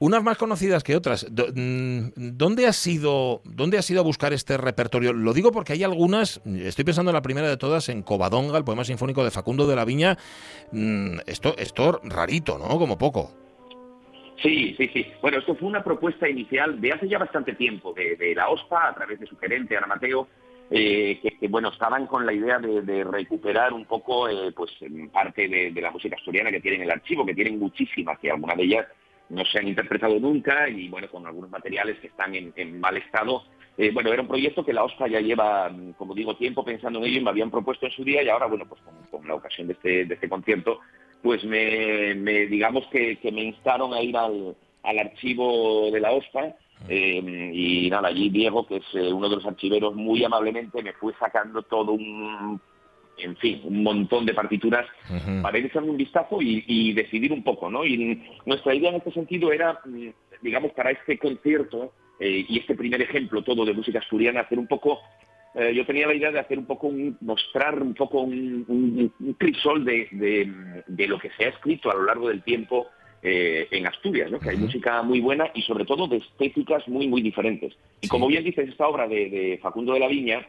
[0.00, 1.26] Unas más conocidas que otras.
[1.28, 5.12] Mm, ¿Dónde has ido, dónde has ido a buscar este repertorio?
[5.12, 8.64] Lo digo porque hay algunas, estoy pensando en la primera de todas, en Covadonga, el
[8.64, 10.16] poema sinfónico de Facundo de la Viña.
[10.70, 12.78] Mm, esto, esto rarito, ¿no?
[12.78, 13.32] Como poco.
[14.40, 15.04] Sí, sí, sí.
[15.20, 18.94] Bueno, esto fue una propuesta inicial de hace ya bastante tiempo, de, la OSPA, a
[18.94, 20.28] través de su gerente, Ana Mateo,
[20.70, 24.70] eh, que, bueno, estaban con la idea de, recuperar un poco, eh, pues,
[25.12, 28.30] parte de, de, la música asturiana que tienen en el archivo, que tienen muchísimas, que
[28.30, 28.86] algunas de ellas
[29.30, 33.44] no se han interpretado nunca y bueno, con algunos materiales que están en, mal estado.
[33.76, 37.04] Eh, bueno, era un proyecto que la OSCA ya lleva, como digo, tiempo pensando en
[37.06, 39.68] ello y me habían propuesto en su día y ahora, bueno, pues con, la ocasión
[39.68, 40.80] de este, de este concierto,
[41.22, 42.14] pues me,
[42.46, 46.56] digamos que, me instaron a ir al, archivo de la OSCA
[46.88, 50.92] eh, y nada, allí Diego, que es eh, uno de los archiveros, muy amablemente me
[50.94, 52.60] fue sacando todo un
[53.18, 54.86] en fin, un montón de partituras
[55.42, 57.84] para ir echando un vistazo y, decidir un poco, ¿no?
[57.84, 60.08] Y nuestra idea en este sentido era, mm,
[60.42, 64.66] digamos, para este concierto eh, y este primer ejemplo todo de música asturiana, hacer un
[64.66, 65.00] poco
[65.54, 70.06] eh, yo tenía la idea de hacer un poco, mostrar un poco un, crisol de,
[71.08, 72.86] lo que se ha escrito a lo largo del tiempo
[73.22, 74.38] eh, en Asturias, ¿no?
[74.38, 77.74] que hay música muy buena y sobre todo de estéticas muy, muy diferentes.
[78.00, 80.46] Y como bien dices, esta obra de, Facundo de la Viña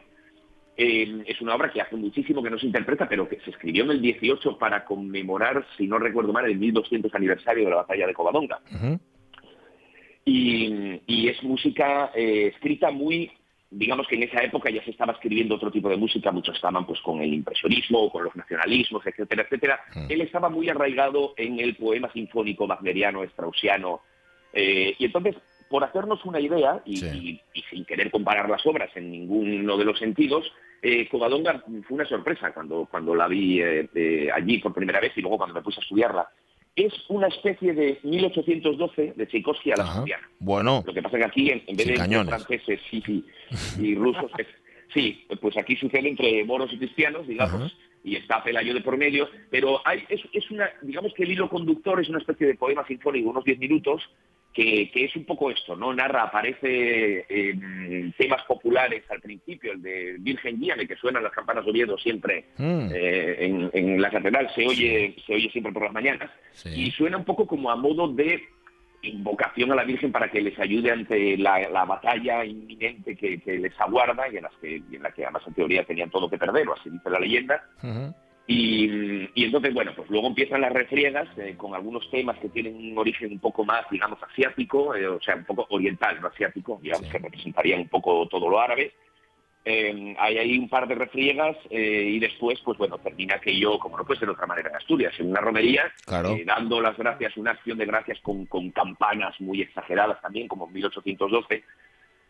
[0.82, 3.84] eh, es una obra que hace muchísimo que no se interpreta, pero que se escribió
[3.84, 8.06] en el 18 para conmemorar, si no recuerdo mal, el 1200 aniversario de la batalla
[8.06, 8.60] de Covadonga.
[10.24, 13.30] y, es música eh, escrita muy,
[13.70, 16.86] digamos que en esa época ya se estaba escribiendo otro tipo de música, muchos estaban
[16.86, 19.80] pues con el impresionismo, con los nacionalismos, etcétera, etcétera.
[20.08, 24.00] Él estaba muy arraigado en el poema sinfónico wagneriano, straussiano,
[24.54, 25.36] eh, y entonces
[25.70, 26.96] por hacernos una idea, y,
[27.70, 30.52] sin querer comparar las obras en ninguno de los sentidos,
[30.82, 35.20] eh, Covadonga fue una sorpresa cuando, cuando la vi eh, allí por primera vez y
[35.20, 36.28] luego cuando me puse a estudiarla.
[36.74, 40.28] Es una especie de 1812 de Tchaikovsky a la asturiana.
[40.40, 40.82] Bueno.
[40.84, 44.32] Lo que pasa es que aquí, en, vez de franceses y, rusos,
[44.92, 49.28] sí, pues aquí sucede entre moros y cristianos, digamos, y está Pelayo de por medio,
[49.50, 52.84] pero hay, es, es, una, digamos que el hilo conductor es una especie de poema
[52.86, 54.02] sinfónico, unos 10 minutos,
[54.52, 55.92] que, es un poco esto, ¿no?
[55.92, 61.64] Narra, aparece en temas populares al principio, el de Virgen Guíame, que suenan las campanas
[61.64, 62.88] de Oviedo siempre mm.
[62.92, 66.30] eh, en, la catedral, se oye, se oye siempre por las mañanas,
[66.64, 68.42] y suena un poco como a modo de
[69.02, 74.28] invocación a la Virgen para que les ayude ante la, batalla inminente que, les aguarda
[74.28, 76.74] y en, las que, en la que además en teoría tenían todo que perder, o
[76.74, 77.64] así dice la leyenda.
[78.52, 82.98] Y, entonces, bueno, pues luego empiezan las refriegas eh, con algunos temas que tienen un
[82.98, 87.08] origen un poco más, digamos, asiático, eh, o sea, un poco oriental, no asiático, digamos,
[87.08, 88.92] que representarían un poco todo lo árabe.
[89.64, 94.04] Eh, hay ahí un par de refriegas y después, pues bueno, termina aquello, como no
[94.04, 95.84] puede ser de otra manera en Asturias, en una romería,
[96.44, 101.62] dando las gracias, una acción de gracias con, campanas muy exageradas también, como en 1812.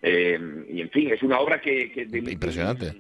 [0.02, 1.90] y en fin, es una obra que...
[1.92, 2.92] que Impresionante.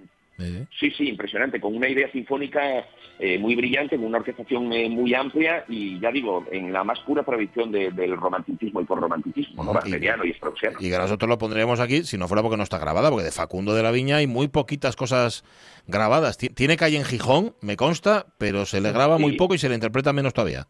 [0.78, 2.86] Sí, sí, impresionante, con una idea sinfónica
[3.18, 7.00] eh, muy brillante, con una orquestación eh, muy amplia y ya digo, en la más
[7.00, 9.72] pura tradición del romanticismo y por romanticismo, ¿no?
[9.84, 10.78] y, y expresiano.
[10.80, 13.32] Y que nosotros lo pondríamos aquí si no fuera porque no está grabada, porque de
[13.32, 15.44] Facundo de la Viña hay muy poquitas cosas
[15.86, 16.38] grabadas.
[16.38, 19.74] Tiene calle en Gijón, me consta, pero se le graba muy poco y se le
[19.74, 20.66] interpreta menos todavía.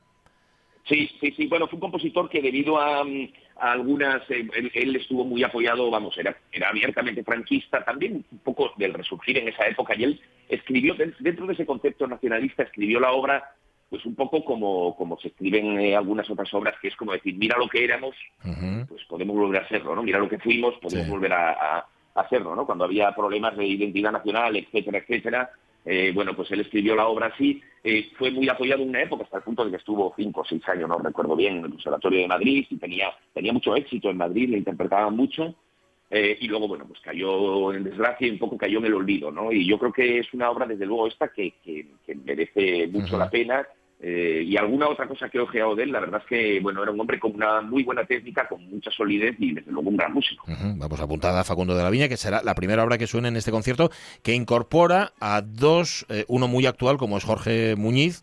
[0.88, 1.46] Sí, sí, sí.
[1.46, 3.04] Bueno, fue un compositor que debido a,
[3.60, 8.94] algunas, eh, él, estuvo muy apoyado, vamos, era, era abiertamente franquista, también un poco del
[8.94, 13.54] resurgir en esa época, y él escribió, dentro de ese concepto nacionalista, escribió la obra
[13.90, 17.34] pues un poco como, como se escriben eh, algunas otras obras, que es como decir,
[17.34, 18.14] mira lo que éramos,
[18.88, 20.02] pues podemos volver a hacerlo, ¿no?
[20.04, 22.66] Mira lo que fuimos, podemos volver a, hacerlo, ¿no?
[22.66, 25.50] Cuando había problemas de identidad nacional, etcétera, etcétera,
[25.84, 29.24] eh, bueno, pues él escribió la obra así, eh, fue muy apoyado en una época,
[29.24, 31.70] hasta el punto de que estuvo cinco o seis años, no recuerdo bien, en el
[31.70, 35.54] Conservatorio de Madrid, y tenía, tenía mucho éxito en Madrid, le interpretaban mucho,
[36.10, 39.30] eh, y luego, bueno, pues cayó en desgracia y un poco cayó en el olvido,
[39.30, 39.52] ¿no?
[39.52, 43.16] Y yo creo que es una obra, desde luego, esta que, que, que merece mucho
[43.16, 43.66] la pena
[44.02, 46.82] eh, y alguna otra cosa que he ojeado de él, la verdad es que bueno,
[46.82, 49.96] era un hombre con una muy buena técnica, con mucha solidez y desde luego un
[49.98, 50.46] gran músico.
[50.48, 53.36] Vamos apuntada a Facundo de la Viña, que será la primera obra que suene en
[53.36, 53.90] este concierto,
[54.22, 58.22] que incorpora a dos, eh, uno muy actual como es Jorge Muñiz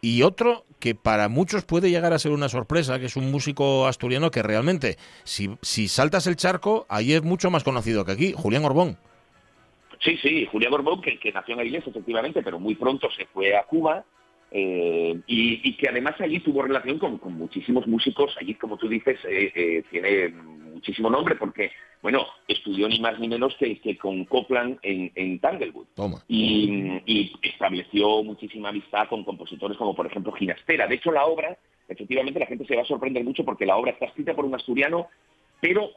[0.00, 3.86] y otro que para muchos puede llegar a ser una sorpresa, que es un músico
[3.86, 8.32] asturiano que realmente, si, si saltas el charco, ahí es mucho más conocido que aquí,
[8.34, 8.96] Julián Orbón.
[10.00, 13.54] Sí, sí, Julián Orbón, que, que nació en Avilés, efectivamente, pero muy pronto se fue
[13.54, 14.04] a Cuba
[14.50, 18.34] eh, y, que además allí tuvo relación con, muchísimos músicos.
[18.40, 21.70] Allí, como tú dices, eh, eh, tiene muchísimo nombre porque,
[22.02, 25.86] bueno, estudió ni más ni menos que, con Copland en, en Tanglewood.
[26.28, 30.86] Y, estableció muchísima amistad con compositores como, por ejemplo, Ginastera.
[30.86, 31.56] De hecho, la obra,
[31.88, 34.54] efectivamente, la gente se va a sorprender mucho porque la obra está escrita por un
[34.54, 35.08] asturiano,
[35.60, 35.90] pero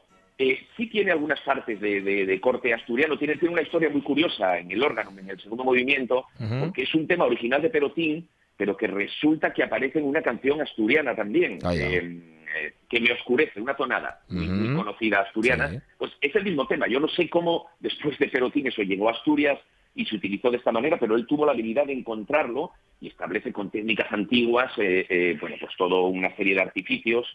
[0.76, 4.82] sí tiene algunas partes de, corte asturiano, tiene, tiene, una historia muy curiosa en el
[4.82, 6.26] órgano, en el segundo movimiento,
[6.60, 10.60] porque es un tema original de Perotín, pero que resulta que aparece en una canción
[10.60, 12.20] asturiana también, eh,
[12.56, 15.82] eh, que me oscurece, una tonada muy, conocida asturiana.
[15.98, 16.86] Pues es el mismo tema.
[16.86, 19.58] Yo no sé cómo después de Perotín eso llegó a Asturias
[19.94, 23.52] y se utilizó de esta manera, pero él tuvo la habilidad de encontrarlo y establece
[23.52, 27.26] con técnicas antiguas, eh, bueno, pues toda una serie de artificios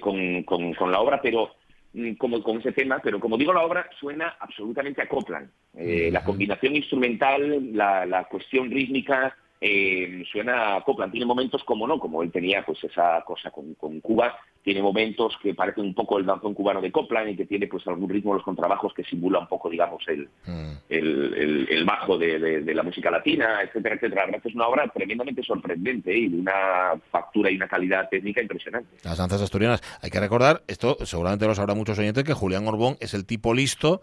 [0.00, 1.54] con, con, la obra, pero
[1.92, 5.50] mm, como con ese tema, pero como digo, la obra suena absolutamente a Copland.
[5.74, 11.12] La combinación instrumental, la, la cuestión rítmica, eh, suena a Copland.
[11.12, 15.54] Tiene momentos como no, como él tenía pues esa cosa con, Cuba, tiene momentos que
[15.54, 18.38] parecen un poco el danzón cubano de Copland y que tiene pues algún ritmo de
[18.38, 20.72] los contrabajos que simula un poco, digamos, el, mm.
[20.88, 24.26] el, bajo de, la música latina, etcétera, etcétera.
[24.26, 28.96] La es una obra tremendamente sorprendente y de una factura y una calidad técnica impresionante.
[29.04, 29.82] Las danzas asturianas.
[30.02, 33.54] Hay que recordar, esto seguramente lo sabrá muchos oyentes, que Julián Orbón es el tipo
[33.54, 34.02] listo,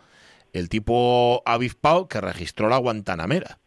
[0.54, 3.60] el tipo avispado que registró la Guantanamera.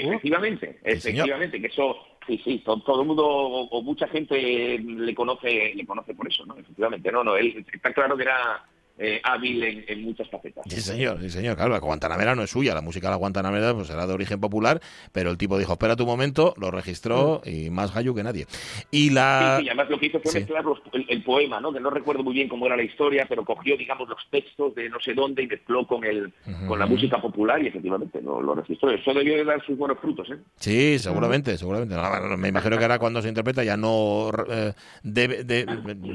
[0.00, 5.86] Efectivamente, efectivamente, que eso, sí, sí, todo, el mundo o, mucha gente le conoce, le
[5.86, 6.56] conoce por eso, ¿no?
[6.56, 8.64] Efectivamente, no, no, él está claro que era
[8.98, 10.64] eh, hábil en, muchas facetas.
[10.68, 11.56] Sí, señor, sí, señor.
[11.56, 14.40] Claro, la Guantanamera no es suya, la música de la Guantanamera pues era de origen
[14.40, 14.80] popular,
[15.12, 17.48] pero el tipo dijo, espera tu momento, lo registró mm.
[17.48, 18.46] y más gallo que nadie.
[18.90, 19.58] Y la...
[19.60, 21.72] Sí, además lo que hizo fue mezclar el, poema, ¿no?
[21.72, 24.88] Que no recuerdo muy bien cómo era la historia, pero cogió, digamos, los textos de
[24.88, 26.32] no sé dónde y mezcló con el,
[26.66, 28.90] con la música popular y efectivamente lo, lo registró.
[28.90, 30.38] Eso debió de dar sus buenos frutos, ¿eh?
[30.56, 31.96] Sí, seguramente, seguramente.
[32.36, 35.66] me imagino que ahora cuando se interpreta ya no eh, debe, de,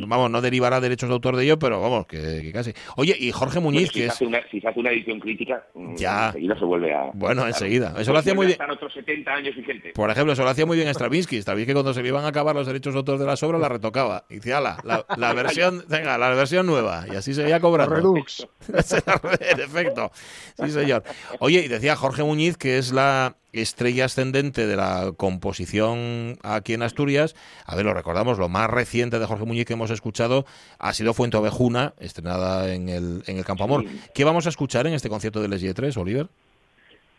[0.07, 2.72] vamos, no derivará derechos de autor de ello, pero vamos, que casi.
[2.95, 4.21] Oye, y Jorge Muñiz, que es...
[4.21, 6.27] una, si se hace una edición crítica, mm, ya.
[6.27, 7.11] enseguida se vuelve a...
[7.13, 7.93] Bueno, enseguida.
[7.97, 8.59] Eso lo hacía muy bien...
[8.69, 9.91] otros 70 años vigente.
[9.93, 11.37] Por ejemplo, eso lo hacía muy bien Stravinsky.
[11.41, 13.69] Stravinsky cuando se le iban a acabar los derechos de autor de las obras, la
[13.69, 14.25] retocaba.
[14.29, 14.77] Y decía, la,
[15.17, 17.05] la, versión, venga, la versión nueva.
[17.11, 17.95] Y así seguía cobrando.
[17.95, 18.47] Redux.
[18.67, 20.11] en efecto.
[20.57, 21.03] Sí, señor.
[21.39, 26.81] Oye, y decía Jorge Muñiz que es la estrella ascendente de la composición aquí en
[26.81, 27.35] Asturias.
[27.65, 30.45] A ver, lo recordamos, lo más reciente de Jorge Muñiz que hemos escuchado
[30.79, 33.85] ha sido Fuente Ovejuna, estrenada en el, en el Campo Amor.
[34.13, 36.27] ¿Qué vamos a escuchar en este concierto de Les Yetres, Oliver?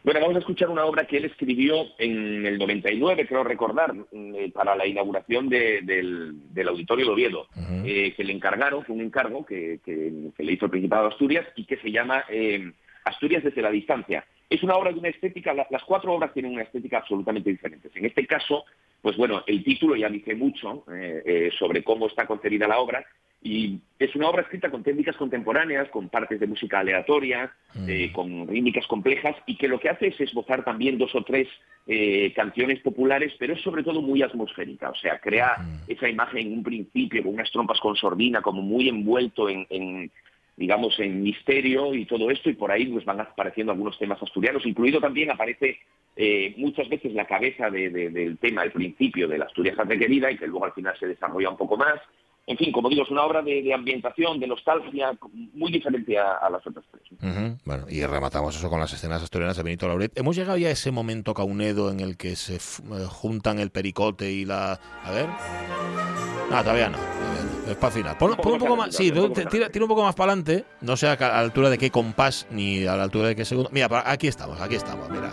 [0.04, 4.50] Bueno, vamos a escuchar una obra que él escribió en el 99, creo recordar, eh,
[4.52, 7.46] para la inauguración del, Auditorio de Oviedo,
[7.86, 11.64] eh, que le encargaron, fue un encargo que, le hizo el Principado de Asturias y
[11.64, 12.70] que se llama eh,
[13.04, 14.26] Asturias desde la distancia.
[14.50, 17.90] Es una obra de una estética, las cuatro obras tienen una estética absolutamente diferente.
[17.94, 18.64] En este caso,
[19.04, 23.04] pues bueno, el título ya dice mucho eh, eh, sobre cómo está concebida la obra
[23.42, 27.86] y es una obra escrita con técnicas contemporáneas, con partes de música aleatoria, mm.
[27.86, 31.48] eh, con rítmicas complejas y que lo que hace es esbozar también dos o tres
[32.34, 35.90] canciones populares, pero es sobre todo muy atmosférica, o sea, crea mm.
[35.92, 40.10] esa imagen en un principio con unas trompas con sordina, como muy envuelto en
[40.56, 44.66] digamos, en misterio y todo esto, y por ahí pues van apareciendo algunos temas asturianos,
[44.66, 45.78] incluido también aparece
[46.16, 50.46] eh, muchas veces la cabeza del tema, el principio de la Asturias querida, y que
[50.46, 52.00] luego al final se desarrolla un poco más.
[52.46, 55.16] En fin, como digo, es una obra de, ambientación, de nostalgia,
[55.54, 57.58] muy diferente a, las otras tres.
[57.64, 60.16] Bueno, y rematamos eso con las escenas asturianas de Benito Lauret.
[60.18, 64.30] ¿Hemos llegado ya a ese momento caunedo en el que se eh, juntan el pericote
[64.30, 64.78] y la...
[65.02, 65.26] A ver...
[66.50, 67.13] No, todavía no.
[67.68, 68.16] Es para final.
[68.18, 68.94] Pon, un poco más.
[68.94, 70.64] Sí, tira, un poco más para adelante.
[70.80, 73.70] No sé a la altura de qué compás ni a la altura de qué segundo.
[73.72, 75.30] Mira, aquí estamos, aquí estamos, mira.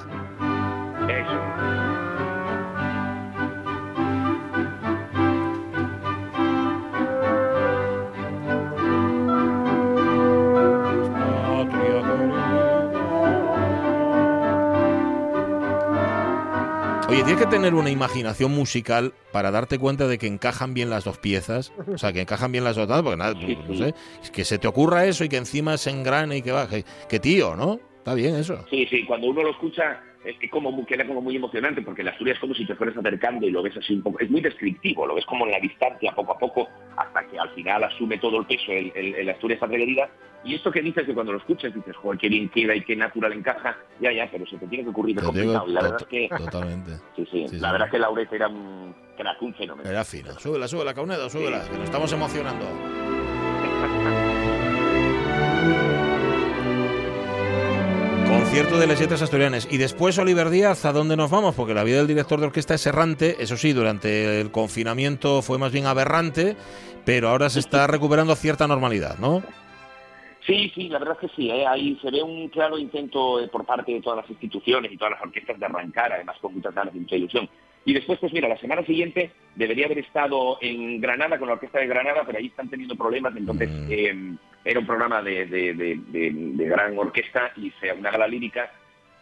[17.12, 21.04] Oye, tienes que tener una imaginación musical para darte cuenta de que encajan bien las
[21.04, 23.94] dos piezas, o sea, que encajan bien las dos, porque nada, no sé,
[24.32, 27.58] que se te ocurra eso y que encima se engrane y que baje, que tío,
[27.58, 27.82] ¿no?
[27.98, 28.64] Está bien eso.
[28.70, 32.36] Sí, sí, cuando uno lo escucha es como queda como muy emocionante porque la Asturias
[32.36, 35.08] es como si te fueras acercando y lo ves así un poco, es muy descriptivo,
[35.08, 38.40] lo ves como en la distancia poco a poco hasta que al final asume todo
[38.40, 39.60] el peso el, el, el Asturias
[40.44, 42.96] y esto que dices que cuando lo escuchas dices, joder, qué bien queda y qué
[42.96, 45.66] natural encaja, ya, ya, pero se te tiene que ocurrir de complicado.
[45.68, 46.30] y la verdad es que...
[46.30, 46.92] Totalmente.
[47.16, 47.72] Sí, sí, sí la sí.
[47.74, 49.88] verdad es que Lauret era un crack, un fenómeno.
[49.88, 50.32] Era fina.
[50.40, 52.66] Súbela, súbela, Caunedo, súbela, que nos estamos emocionando.
[58.52, 59.66] Concierto de las letras asturianas.
[59.72, 61.56] Y después, Oliver Díaz, ¿a dónde nos vamos?
[61.56, 63.38] Porque la vida del director de orquesta es errante.
[63.40, 66.58] Eso sí, durante el confinamiento fue más bien aberrante,
[67.06, 69.42] pero ahora se está recuperando cierta normalidad, ¿no?
[70.46, 71.50] Sí, sí, la verdad es que sí.
[71.50, 71.66] ¿eh?
[71.66, 75.12] Ahí se ve un claro intento eh, por parte de todas las instituciones y todas
[75.12, 77.48] las orquestas de arrancar, además con muchas ganas y mucha ilusión.
[77.86, 81.80] Y después, pues mira, la semana siguiente debería haber estado en Granada con la Orquesta
[81.80, 83.88] de Granada, pero ahí están teniendo problemas, entonces mm.
[83.92, 86.00] eh, era un programa de,
[86.58, 88.72] gran orquesta y se, una gala lírica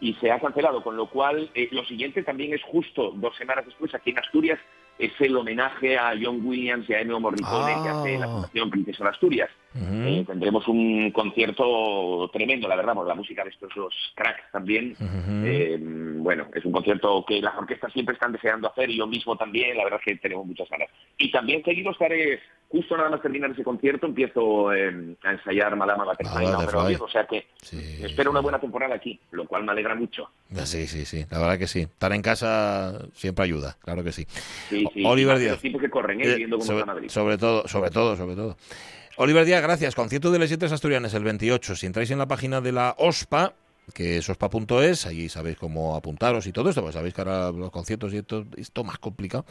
[0.00, 3.66] y se ha cancelado, con lo cual eh, lo siguiente también es justo dos semanas
[3.66, 4.58] después aquí en Asturias,
[5.00, 7.82] es el homenaje a John Williams y a Ennio Morricone ah.
[7.82, 9.50] que hace la Fundación Princesa de Asturias.
[9.72, 10.20] Uh -huh.
[10.20, 14.96] eh, tendremos un concierto tremendo, la verdad, por la música de estos dos cracks también.
[14.98, 15.44] Uh -huh.
[15.46, 19.36] eh, bueno, es un concierto que las orquestas siempre están deseando hacer y yo mismo
[19.36, 20.88] también, la verdad es que tenemos muchas ganas.
[21.18, 26.04] Y también seguido estaré, justo nada más terminar ese concierto, empiezo eh, a ensayar Malama
[26.04, 28.00] Butterfly ah, o sea que sí.
[28.02, 30.28] espero una buena temporada aquí, lo cual me alegra mucho.
[30.64, 31.82] Sí, sí, sí, la verdad que sí.
[31.82, 34.26] Estar en casa siempre ayuda, claro que sí.
[34.68, 35.04] sí, sí.
[35.04, 35.52] Oliver Díaz.
[35.52, 36.34] Los tipos que corren, ¿eh?
[36.36, 37.08] Viendo cómo sobre, está Madrid.
[37.08, 38.56] sobre todo, sobre todo, sobre todo.
[39.16, 39.94] Oliver Díaz, gracias.
[39.94, 41.76] Concierto de las Letras Asturianas el 28.
[41.76, 43.54] Si entráis en la página de la OSPA,
[43.92, 47.70] que es ospa.es, allí sabéis cómo apuntaros y todo esto, pues sabéis que ahora los
[47.70, 49.44] conciertos y esto es todo más complicado,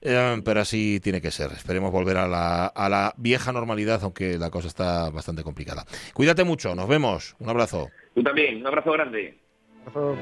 [0.00, 1.50] eh, pero así tiene que ser.
[1.52, 5.84] Esperemos volver a la, a la vieja normalidad, aunque la cosa está bastante complicada.
[6.14, 7.90] Cuídate mucho, nos vemos, un abrazo.
[8.14, 9.38] Tú también, un abrazo grande.
[9.86, 10.16] Abrazo.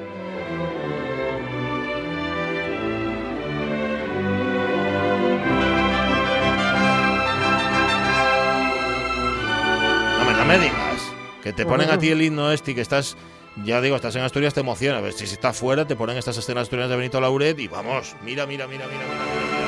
[10.41, 11.13] No me digas
[11.43, 13.15] que te ponen a ti el himno este y que estás,
[13.63, 14.97] ya digo, estás en Asturias, te emociona.
[14.97, 18.17] A ver, si estás fuera, te ponen estas escenas asturianas de Benito Lauret y vamos,
[18.25, 19.60] mira, mira, mira, mira, mira, mira.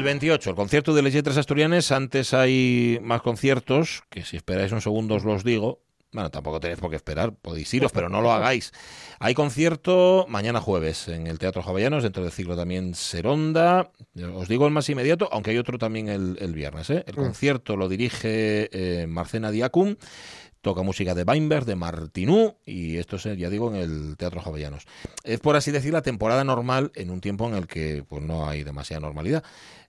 [0.00, 1.92] El 28, el concierto de las letras asturianas.
[1.92, 5.82] Antes hay más conciertos, que si esperáis un segundo os los digo.
[6.10, 8.72] Bueno, tampoco tenéis por qué esperar, podéis iros, pero no lo hagáis.
[9.18, 13.90] Hay concierto mañana jueves en el Teatro Jovellanos, dentro del ciclo también Seronda.
[14.34, 16.88] Os digo el más inmediato, aunque hay otro también el, el viernes.
[16.88, 17.04] ¿eh?
[17.06, 19.96] El concierto lo dirige eh, Marcena Diacum
[20.60, 24.84] toca música de Weinberg, de Martinú, y esto es, ya digo, en el Teatro Jovellanos.
[25.24, 28.48] Es, por así decir, la temporada normal en un tiempo en el que pues no
[28.48, 29.42] hay demasiada normalidad,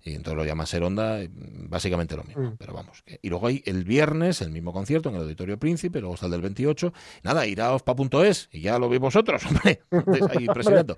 [0.04, 2.56] y entonces lo llama Seronda, básicamente lo mismo, mm.
[2.58, 3.02] pero vamos.
[3.04, 6.28] Que, y luego hay el viernes, el mismo concierto en el Auditorio Príncipe, luego está
[6.28, 6.94] el del 28,
[7.24, 9.82] nada, ir a ospa.es, y ya lo veis vosotros, hombre,
[10.36, 10.98] ahí presionando.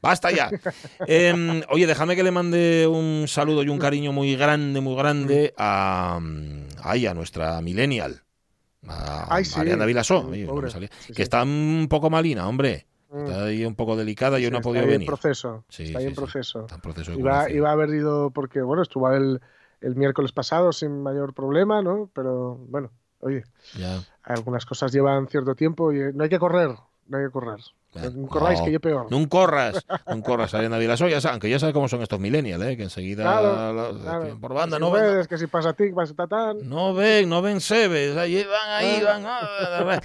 [0.00, 0.50] Basta ya.
[1.06, 5.54] Eh, oye, déjame que le mande un saludo y un cariño muy grande, muy grande
[5.56, 6.20] a,
[6.82, 8.22] a ella, nuestra millennial
[8.88, 9.58] a Ay, sí.
[9.58, 12.86] Mariana Vilasó, sí, no sí, que está un poco malina, hombre.
[13.12, 15.08] Está ahí un poco delicada y yo no he podido está venir.
[15.08, 16.60] En proceso, sí, está ahí en proceso.
[16.62, 19.40] Está en proceso de iba, iba, a haber ido porque, bueno, estuvo el,
[19.80, 22.10] el miércoles pasado sin mayor problema, ¿no?
[22.14, 22.90] Pero, bueno,
[23.20, 23.44] oye,
[23.78, 24.02] ya.
[24.22, 26.70] algunas cosas llevan cierto tiempo y no hay que correr,
[27.06, 27.60] no hay que correr.
[28.14, 29.06] No corráis, que yo peor.
[29.10, 32.76] No corras, no corras, Ariana Vilasó, ya aunque ya sabes cómo son estos millennials, ¿eh?
[32.76, 34.38] que enseguida claro, la, claro.
[34.40, 35.26] por banda si no ven.
[35.26, 36.58] que si pasa tic, pasa tatán.
[36.68, 39.24] No ven, no ven sebes, ahí van ahí, van.
[39.26, 40.00] Ah,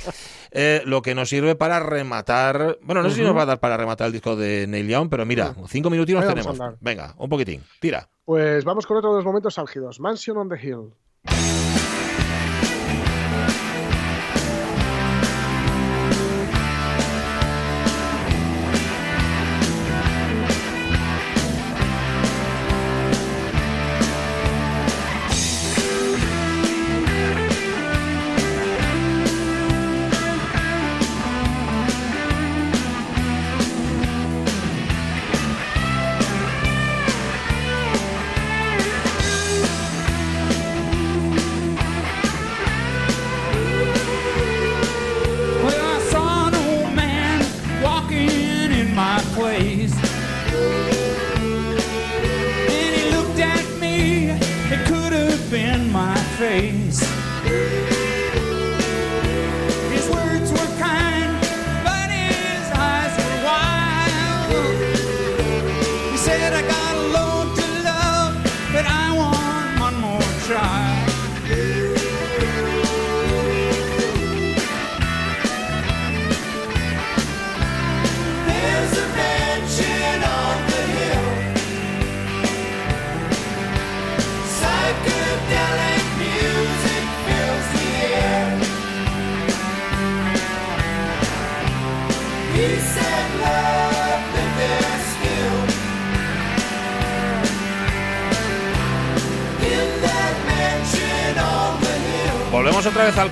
[0.51, 3.21] eh, lo que nos sirve para rematar, bueno, no sé uh -huh.
[3.21, 5.89] si nos va a dar para rematar el disco de Neil Young, pero mira, cinco
[5.89, 6.57] minutinos tenemos.
[6.79, 8.09] Venga, un poquitín, tira.
[8.25, 10.93] Pues vamos con otro de los momentos álgidos, Mansion on the Hill.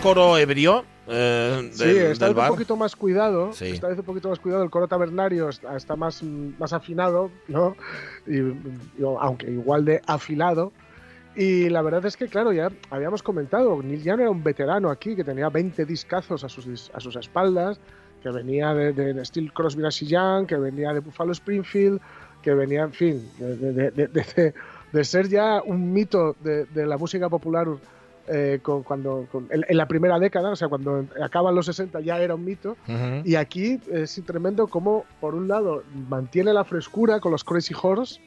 [0.02, 0.86] Coro ebrio.
[1.08, 2.52] Eh, Sí, del, esta del vez bar.
[2.52, 3.52] un poquito más cuidado.
[3.54, 3.66] Sí.
[3.66, 4.64] Esta vez un poquito más cuidado.
[4.64, 7.76] El coro tabernario está, está más, más afinado, ¿no?
[8.28, 10.72] Y, y- aunque igual de afilado.
[11.36, 15.16] Y la verdad es que, claro, ya habíamos comentado, Neil Young era un veterano aquí
[15.16, 17.80] que tenía 20 discazos a sus, a sus espaldas,
[18.22, 22.02] que venía de, de Steel Crosby, Nash Young, que venía de Buffalo Springfield,
[22.42, 24.54] que venía, en fin, de, de-
[24.92, 27.68] de- ser ya un mito de, de la música popular
[28.32, 32.00] eh, con- cuando, con- en, en la primera década, o sea, cuando acaban los 60
[32.02, 32.78] ya era un mito.
[32.88, 33.22] Ujú.
[33.26, 38.22] Y aquí es tremendo cómo, por un lado, mantiene la frescura con los Crazy Horse,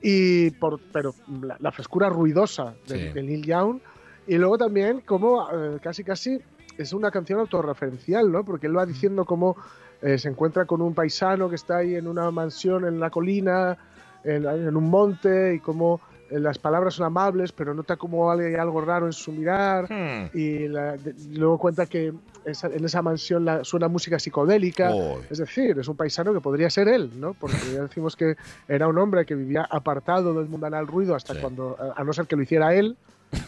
[0.00, 3.12] y por, pero la, la frescura ruidosa de, Sí.
[3.12, 3.78] de Neil Young,
[4.26, 6.38] y luego también como eh, casi casi
[6.76, 8.44] es una canción autorreferencial, ¿no?
[8.44, 9.56] Porque él va diciendo cómo
[10.02, 13.76] eh, se encuentra con un paisano que está ahí en una mansión en la colina,
[14.22, 16.00] en, en un monte, y cómo
[16.30, 20.36] las palabras son amables, pero nota como hay algo raro en su mirar Hmm.
[20.36, 22.12] y, la- de- y luego cuenta que
[22.44, 24.90] esa- en esa mansión la- suena música psicodélica.
[25.30, 27.34] Es decir, es un paisano que podría ser él, ¿no?
[27.34, 28.36] Porque ya decimos que
[28.68, 31.40] era un hombre que vivía apartado del mundanal ruido hasta Sí.
[31.40, 32.96] cuando, a a no ser que lo hiciera él,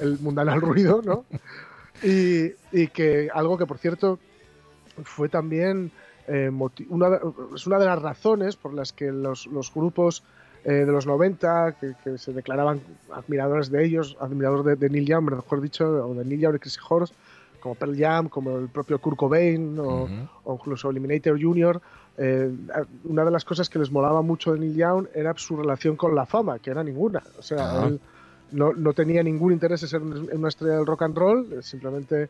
[0.00, 1.24] el mundanal ruido, ¿no?
[2.02, 4.18] Y, y que algo que, por cierto,
[5.04, 5.90] fue también
[6.28, 6.50] eh,
[6.88, 7.18] una,
[7.54, 10.22] es una de las razones por las que los, los grupos
[10.64, 12.80] eh, de los 90, que, que se declaraban
[13.12, 16.58] admiradores de ellos, admiradores de, de Neil Young, mejor dicho, o de Neil Young y
[16.58, 17.14] Chris Horst,
[17.60, 20.14] como Pearl Jam, como el propio Kurt Cobain o, Ujú.
[20.44, 21.80] o incluso Eliminator Jr.,
[22.18, 22.52] eh,
[23.04, 26.14] una de las cosas que les molaba mucho de Neil Young era su relación con
[26.14, 27.22] la fama, que era ninguna.
[27.38, 28.00] O sea, él
[28.52, 32.28] no, no tenía ningún interés en ser una estrella del rock and roll, simplemente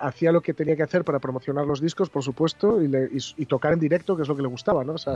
[0.00, 3.18] hacía lo que tenía que hacer para promocionar los discos, por supuesto, y, le- y
[3.36, 4.94] y tocar en directo, que es lo que le gustaba, ¿no?
[4.94, 5.14] O sea,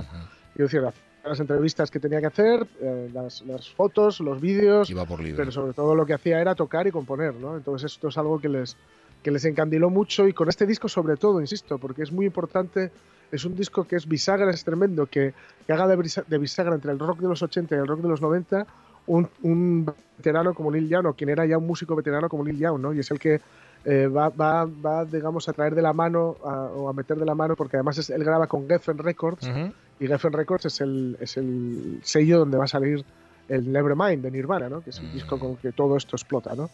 [0.55, 5.05] decir, hacía las entrevistas que tenía que hacer, eh, las, las fotos, los vídeos, Iba
[5.05, 5.37] por libre.
[5.39, 7.57] pero sobre todo lo que hacía era tocar y componer, ¿no?
[7.57, 8.77] Entonces esto es algo que les,
[9.23, 12.93] que les encandiló mucho y con este disco sobre todo, insisto, porque es muy importante,
[13.33, 15.35] es un disco que es bisagra, es tremendo, que,
[15.67, 18.01] que haga de, brisa- de bisagra entre el rock de los 80 y el rock
[18.01, 18.67] de los 90
[19.07, 22.59] un, un veterano como Neil Young, o quien era ya un músico veterano como Neil
[22.59, 22.95] Young, ¿no?
[22.95, 23.41] Y es el que
[23.85, 27.27] eh, va, va, va, digamos, a traer de la mano a- o a meter de
[27.27, 29.51] la mano, porque además es- él graba con Geffen Records,
[29.99, 33.05] y Geffen Records es el, es el sello donde va a salir
[33.47, 34.81] el Nevermind de Nirvana, ¿no?
[34.83, 35.13] que es el Mm.
[35.13, 36.55] disco con que todo esto explota.
[36.57, 36.71] ¿no?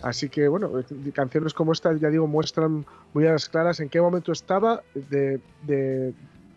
[0.00, 3.90] Así que, bueno, eh, canciones como esta, ya digo, muestran muy a las claras en
[3.90, 6.14] qué momento estaba de, de,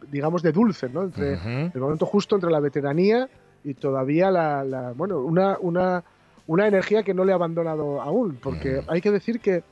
[0.10, 1.04] digamos, de dulce, ¿no?
[1.04, 1.34] Entre,
[1.74, 3.30] el momento justo entre la veteranía
[3.64, 6.04] y todavía la, la- bueno, una, una,
[6.46, 8.86] una energía que no le ha abandonado aún, porque Ujú.
[8.92, 9.66] hay que decir que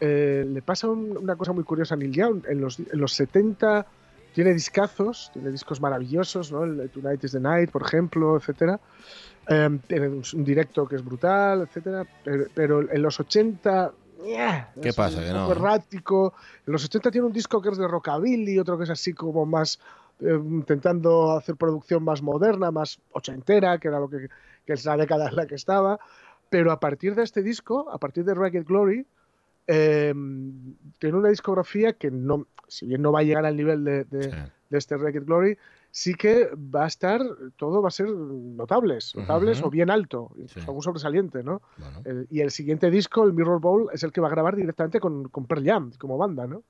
[0.00, 2.44] eh, le pasa un- una cosa muy curiosa a Neil Young.
[2.48, 3.86] En los, en los 70
[4.34, 6.64] tiene discazos, tiene discos maravillosos, ¿no?
[6.64, 8.78] El Tonight is the Night, por ejemplo, etcétera.
[9.48, 12.04] Eh, tiene un, un directo que es brutal, etcétera.
[12.24, 13.92] Pero, pero en los 80
[14.24, 14.72] ¡nyah!
[14.82, 15.18] ¿Qué es pasa?
[15.18, 15.52] Un Que poco no.
[15.52, 16.34] errático.
[16.66, 19.46] En los 80 tiene un disco que es de rockabilly, otro que es así como
[19.46, 19.78] más
[20.20, 24.28] eh, intentando hacer producción más moderna, más ochentera, que era lo que,
[24.66, 25.98] que es la década en la que estaba.
[26.50, 29.06] Pero a partir de este disco, a partir de Ragged Glory,
[29.66, 30.14] eh,
[30.98, 34.30] tiene una discografía que no, si bien no va a llegar al nivel de, de-
[34.30, 34.36] Sí.
[34.70, 35.56] de este Ragged Glory,
[35.92, 37.20] sí que va a estar,
[37.56, 39.68] todo va a ser notables, notables Ujú.
[39.68, 40.60] o bien alto, Sí.
[40.66, 41.62] algún sobresaliente, ¿no?
[41.78, 42.02] Bueno.
[42.04, 44.98] El- y el siguiente disco, el Mirror Bowl, es el que va a grabar directamente
[45.00, 46.62] con, con Pearl Jam como banda, ¿no?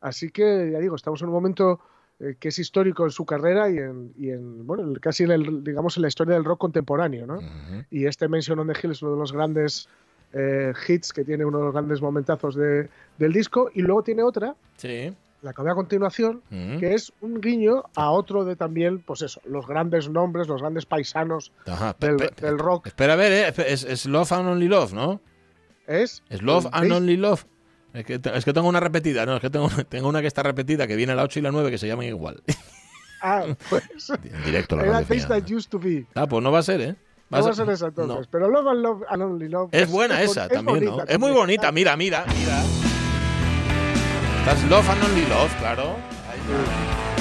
[0.00, 1.80] Así que, ya digo, estamos en un momento
[2.18, 5.62] eh, que es histórico en su carrera y en, y en, bueno, casi en el,
[5.62, 7.34] digamos, en la historia del rock contemporáneo, ¿no?
[7.36, 7.84] Ujú.
[7.90, 9.88] Y este Mention on the Hill es uno de los grandes
[10.32, 13.70] eh, hits que tiene uno de los grandes momentazos de- del disco.
[13.74, 15.12] Y luego tiene otra, Sí.
[15.42, 16.80] la que ve a continuación, Ujú.
[16.80, 20.86] que es un guiño a otro de también, pues eso, los grandes nombres, los grandes
[20.86, 21.94] paisanos Ajá.
[22.00, 22.88] Del, rock.
[22.88, 23.54] Espera a ver, ¿eh?
[23.68, 25.20] Es, es Love and Only Love, ¿no?
[25.86, 27.44] Es, Es Love and Only Love.
[27.94, 30.42] Es que, es que tengo una repetida, no, es que tengo, tengo una que está
[30.42, 32.42] repetida, que viene a la 8 y la 9, que se llaman igual.
[33.22, 34.10] Ah, pues.
[34.10, 35.02] En directo la Era.
[35.02, 36.04] That Used to Be.
[36.14, 36.96] Ah, pues no va a ser, ¿eh?
[37.28, 38.16] No va a ser esa entonces.
[38.16, 38.30] no.
[38.30, 39.68] Pero Love and Love and Only Love.
[39.72, 41.02] Es buena es esa es también, ¿no?
[41.02, 42.62] Es muy bonita, mira, mira, mira.
[44.40, 45.96] Estás Love and Only Love, claro.
[46.30, 47.15] Ahí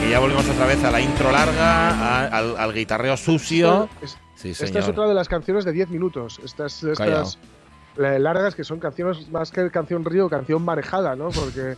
[0.00, 3.88] aquí ya volvemos otra vez a la intro larga, a- al, al guitarreo sucio.
[4.02, 6.40] Es- Sí, Esta es otra de las canciones de 10 minutos.
[6.42, 7.38] Estas, estas
[7.96, 11.28] largas que son canciones más que canción río, canción marejada, ¿no?
[11.28, 11.76] Porque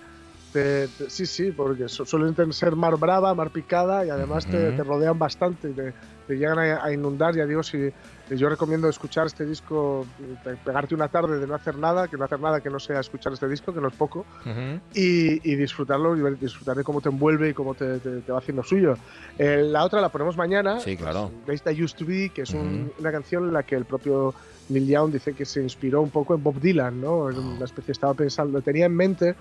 [0.53, 4.71] te- te- sí, sí, porque su- suelen ser mar brava, mar picada y además te,
[4.77, 5.93] te rodean bastante y te,
[6.33, 7.35] te llegan a, a inundar.
[7.35, 7.93] Ya digo, si
[8.31, 10.07] yo recomiendo escuchar este disco,
[10.43, 13.01] pe- pegarte una tarde de no hacer nada, que no hacer nada que no sea
[13.01, 14.81] escuchar este disco, que no es poco, Ujú.
[14.95, 18.39] y, y disfrutarlo y disfrutar de cómo te envuelve y cómo te, te- te va
[18.39, 18.97] haciendo suyo.
[19.39, 20.81] Eh, la otra la ponemos mañana.
[20.81, 21.31] Sí, claro.
[21.47, 23.01] Used to Be, que es un- Ujú.
[23.01, 24.35] una canción en la que el propio
[24.71, 27.29] Neil Young dice que se inspiró un poco en Bob Dylan, ¿no?
[27.29, 29.35] En una especie, estaba pensando, tenía en mente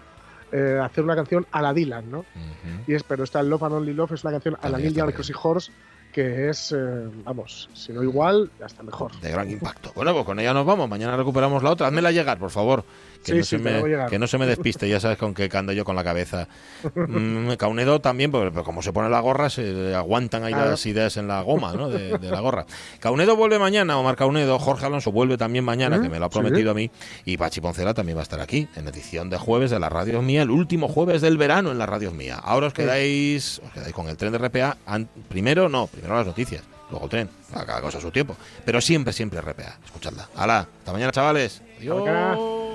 [0.52, 2.20] eh, hacer una canción a la Dylan, ¿no?
[2.20, 2.84] Ujú.
[2.88, 5.00] Y es, pero esta Love and Only Love es una canción a la Neil está
[5.06, 5.14] Young.
[5.14, 5.72] Crazy Horse
[6.12, 9.12] que es, eh, vamos, si no igual, hasta mejor.
[9.22, 9.92] De gran impacto.
[9.96, 10.90] Bueno, pues con ella nos vamos.
[10.90, 11.88] Mañana recuperamos la otra.
[11.88, 12.84] Házmela llegar, por favor.
[13.24, 14.90] Que, Sí, no sí, se me, que no se me despiste.
[14.90, 16.48] Ya sabes con qué ando yo con la cabeza.
[16.96, 20.72] Mm, Caunedo también, porque pero como se pone la gorra, se aguantan ahí Claro.
[20.72, 21.90] las ideas en la goma ¿no?
[21.90, 22.66] de, de la gorra.
[23.00, 24.58] Caunedo vuelve mañana, Omar Caunedo.
[24.60, 26.34] Jorge Alonso vuelve también mañana, Mm, que me lo ha sí.
[26.40, 26.90] prometido a mí.
[27.26, 30.22] Y Pachi Poncela también va a estar aquí, en edición de jueves de la Radio
[30.22, 32.40] Mía, el último jueves del verano en la Radio Mía.
[32.44, 34.78] Ahora os quedáis, os quedáis con el tren de RPA.
[35.30, 36.64] primero, no, primero las noticias.
[36.90, 38.36] Luego el tren, cada cosa a su tiempo.
[38.66, 39.78] Pero siempre, siempre RPA.
[39.86, 40.28] Escuchadla.
[40.36, 40.68] ¡Hala!
[40.80, 41.62] Hasta mañana, chavales.
[41.80, 42.71] Adiós.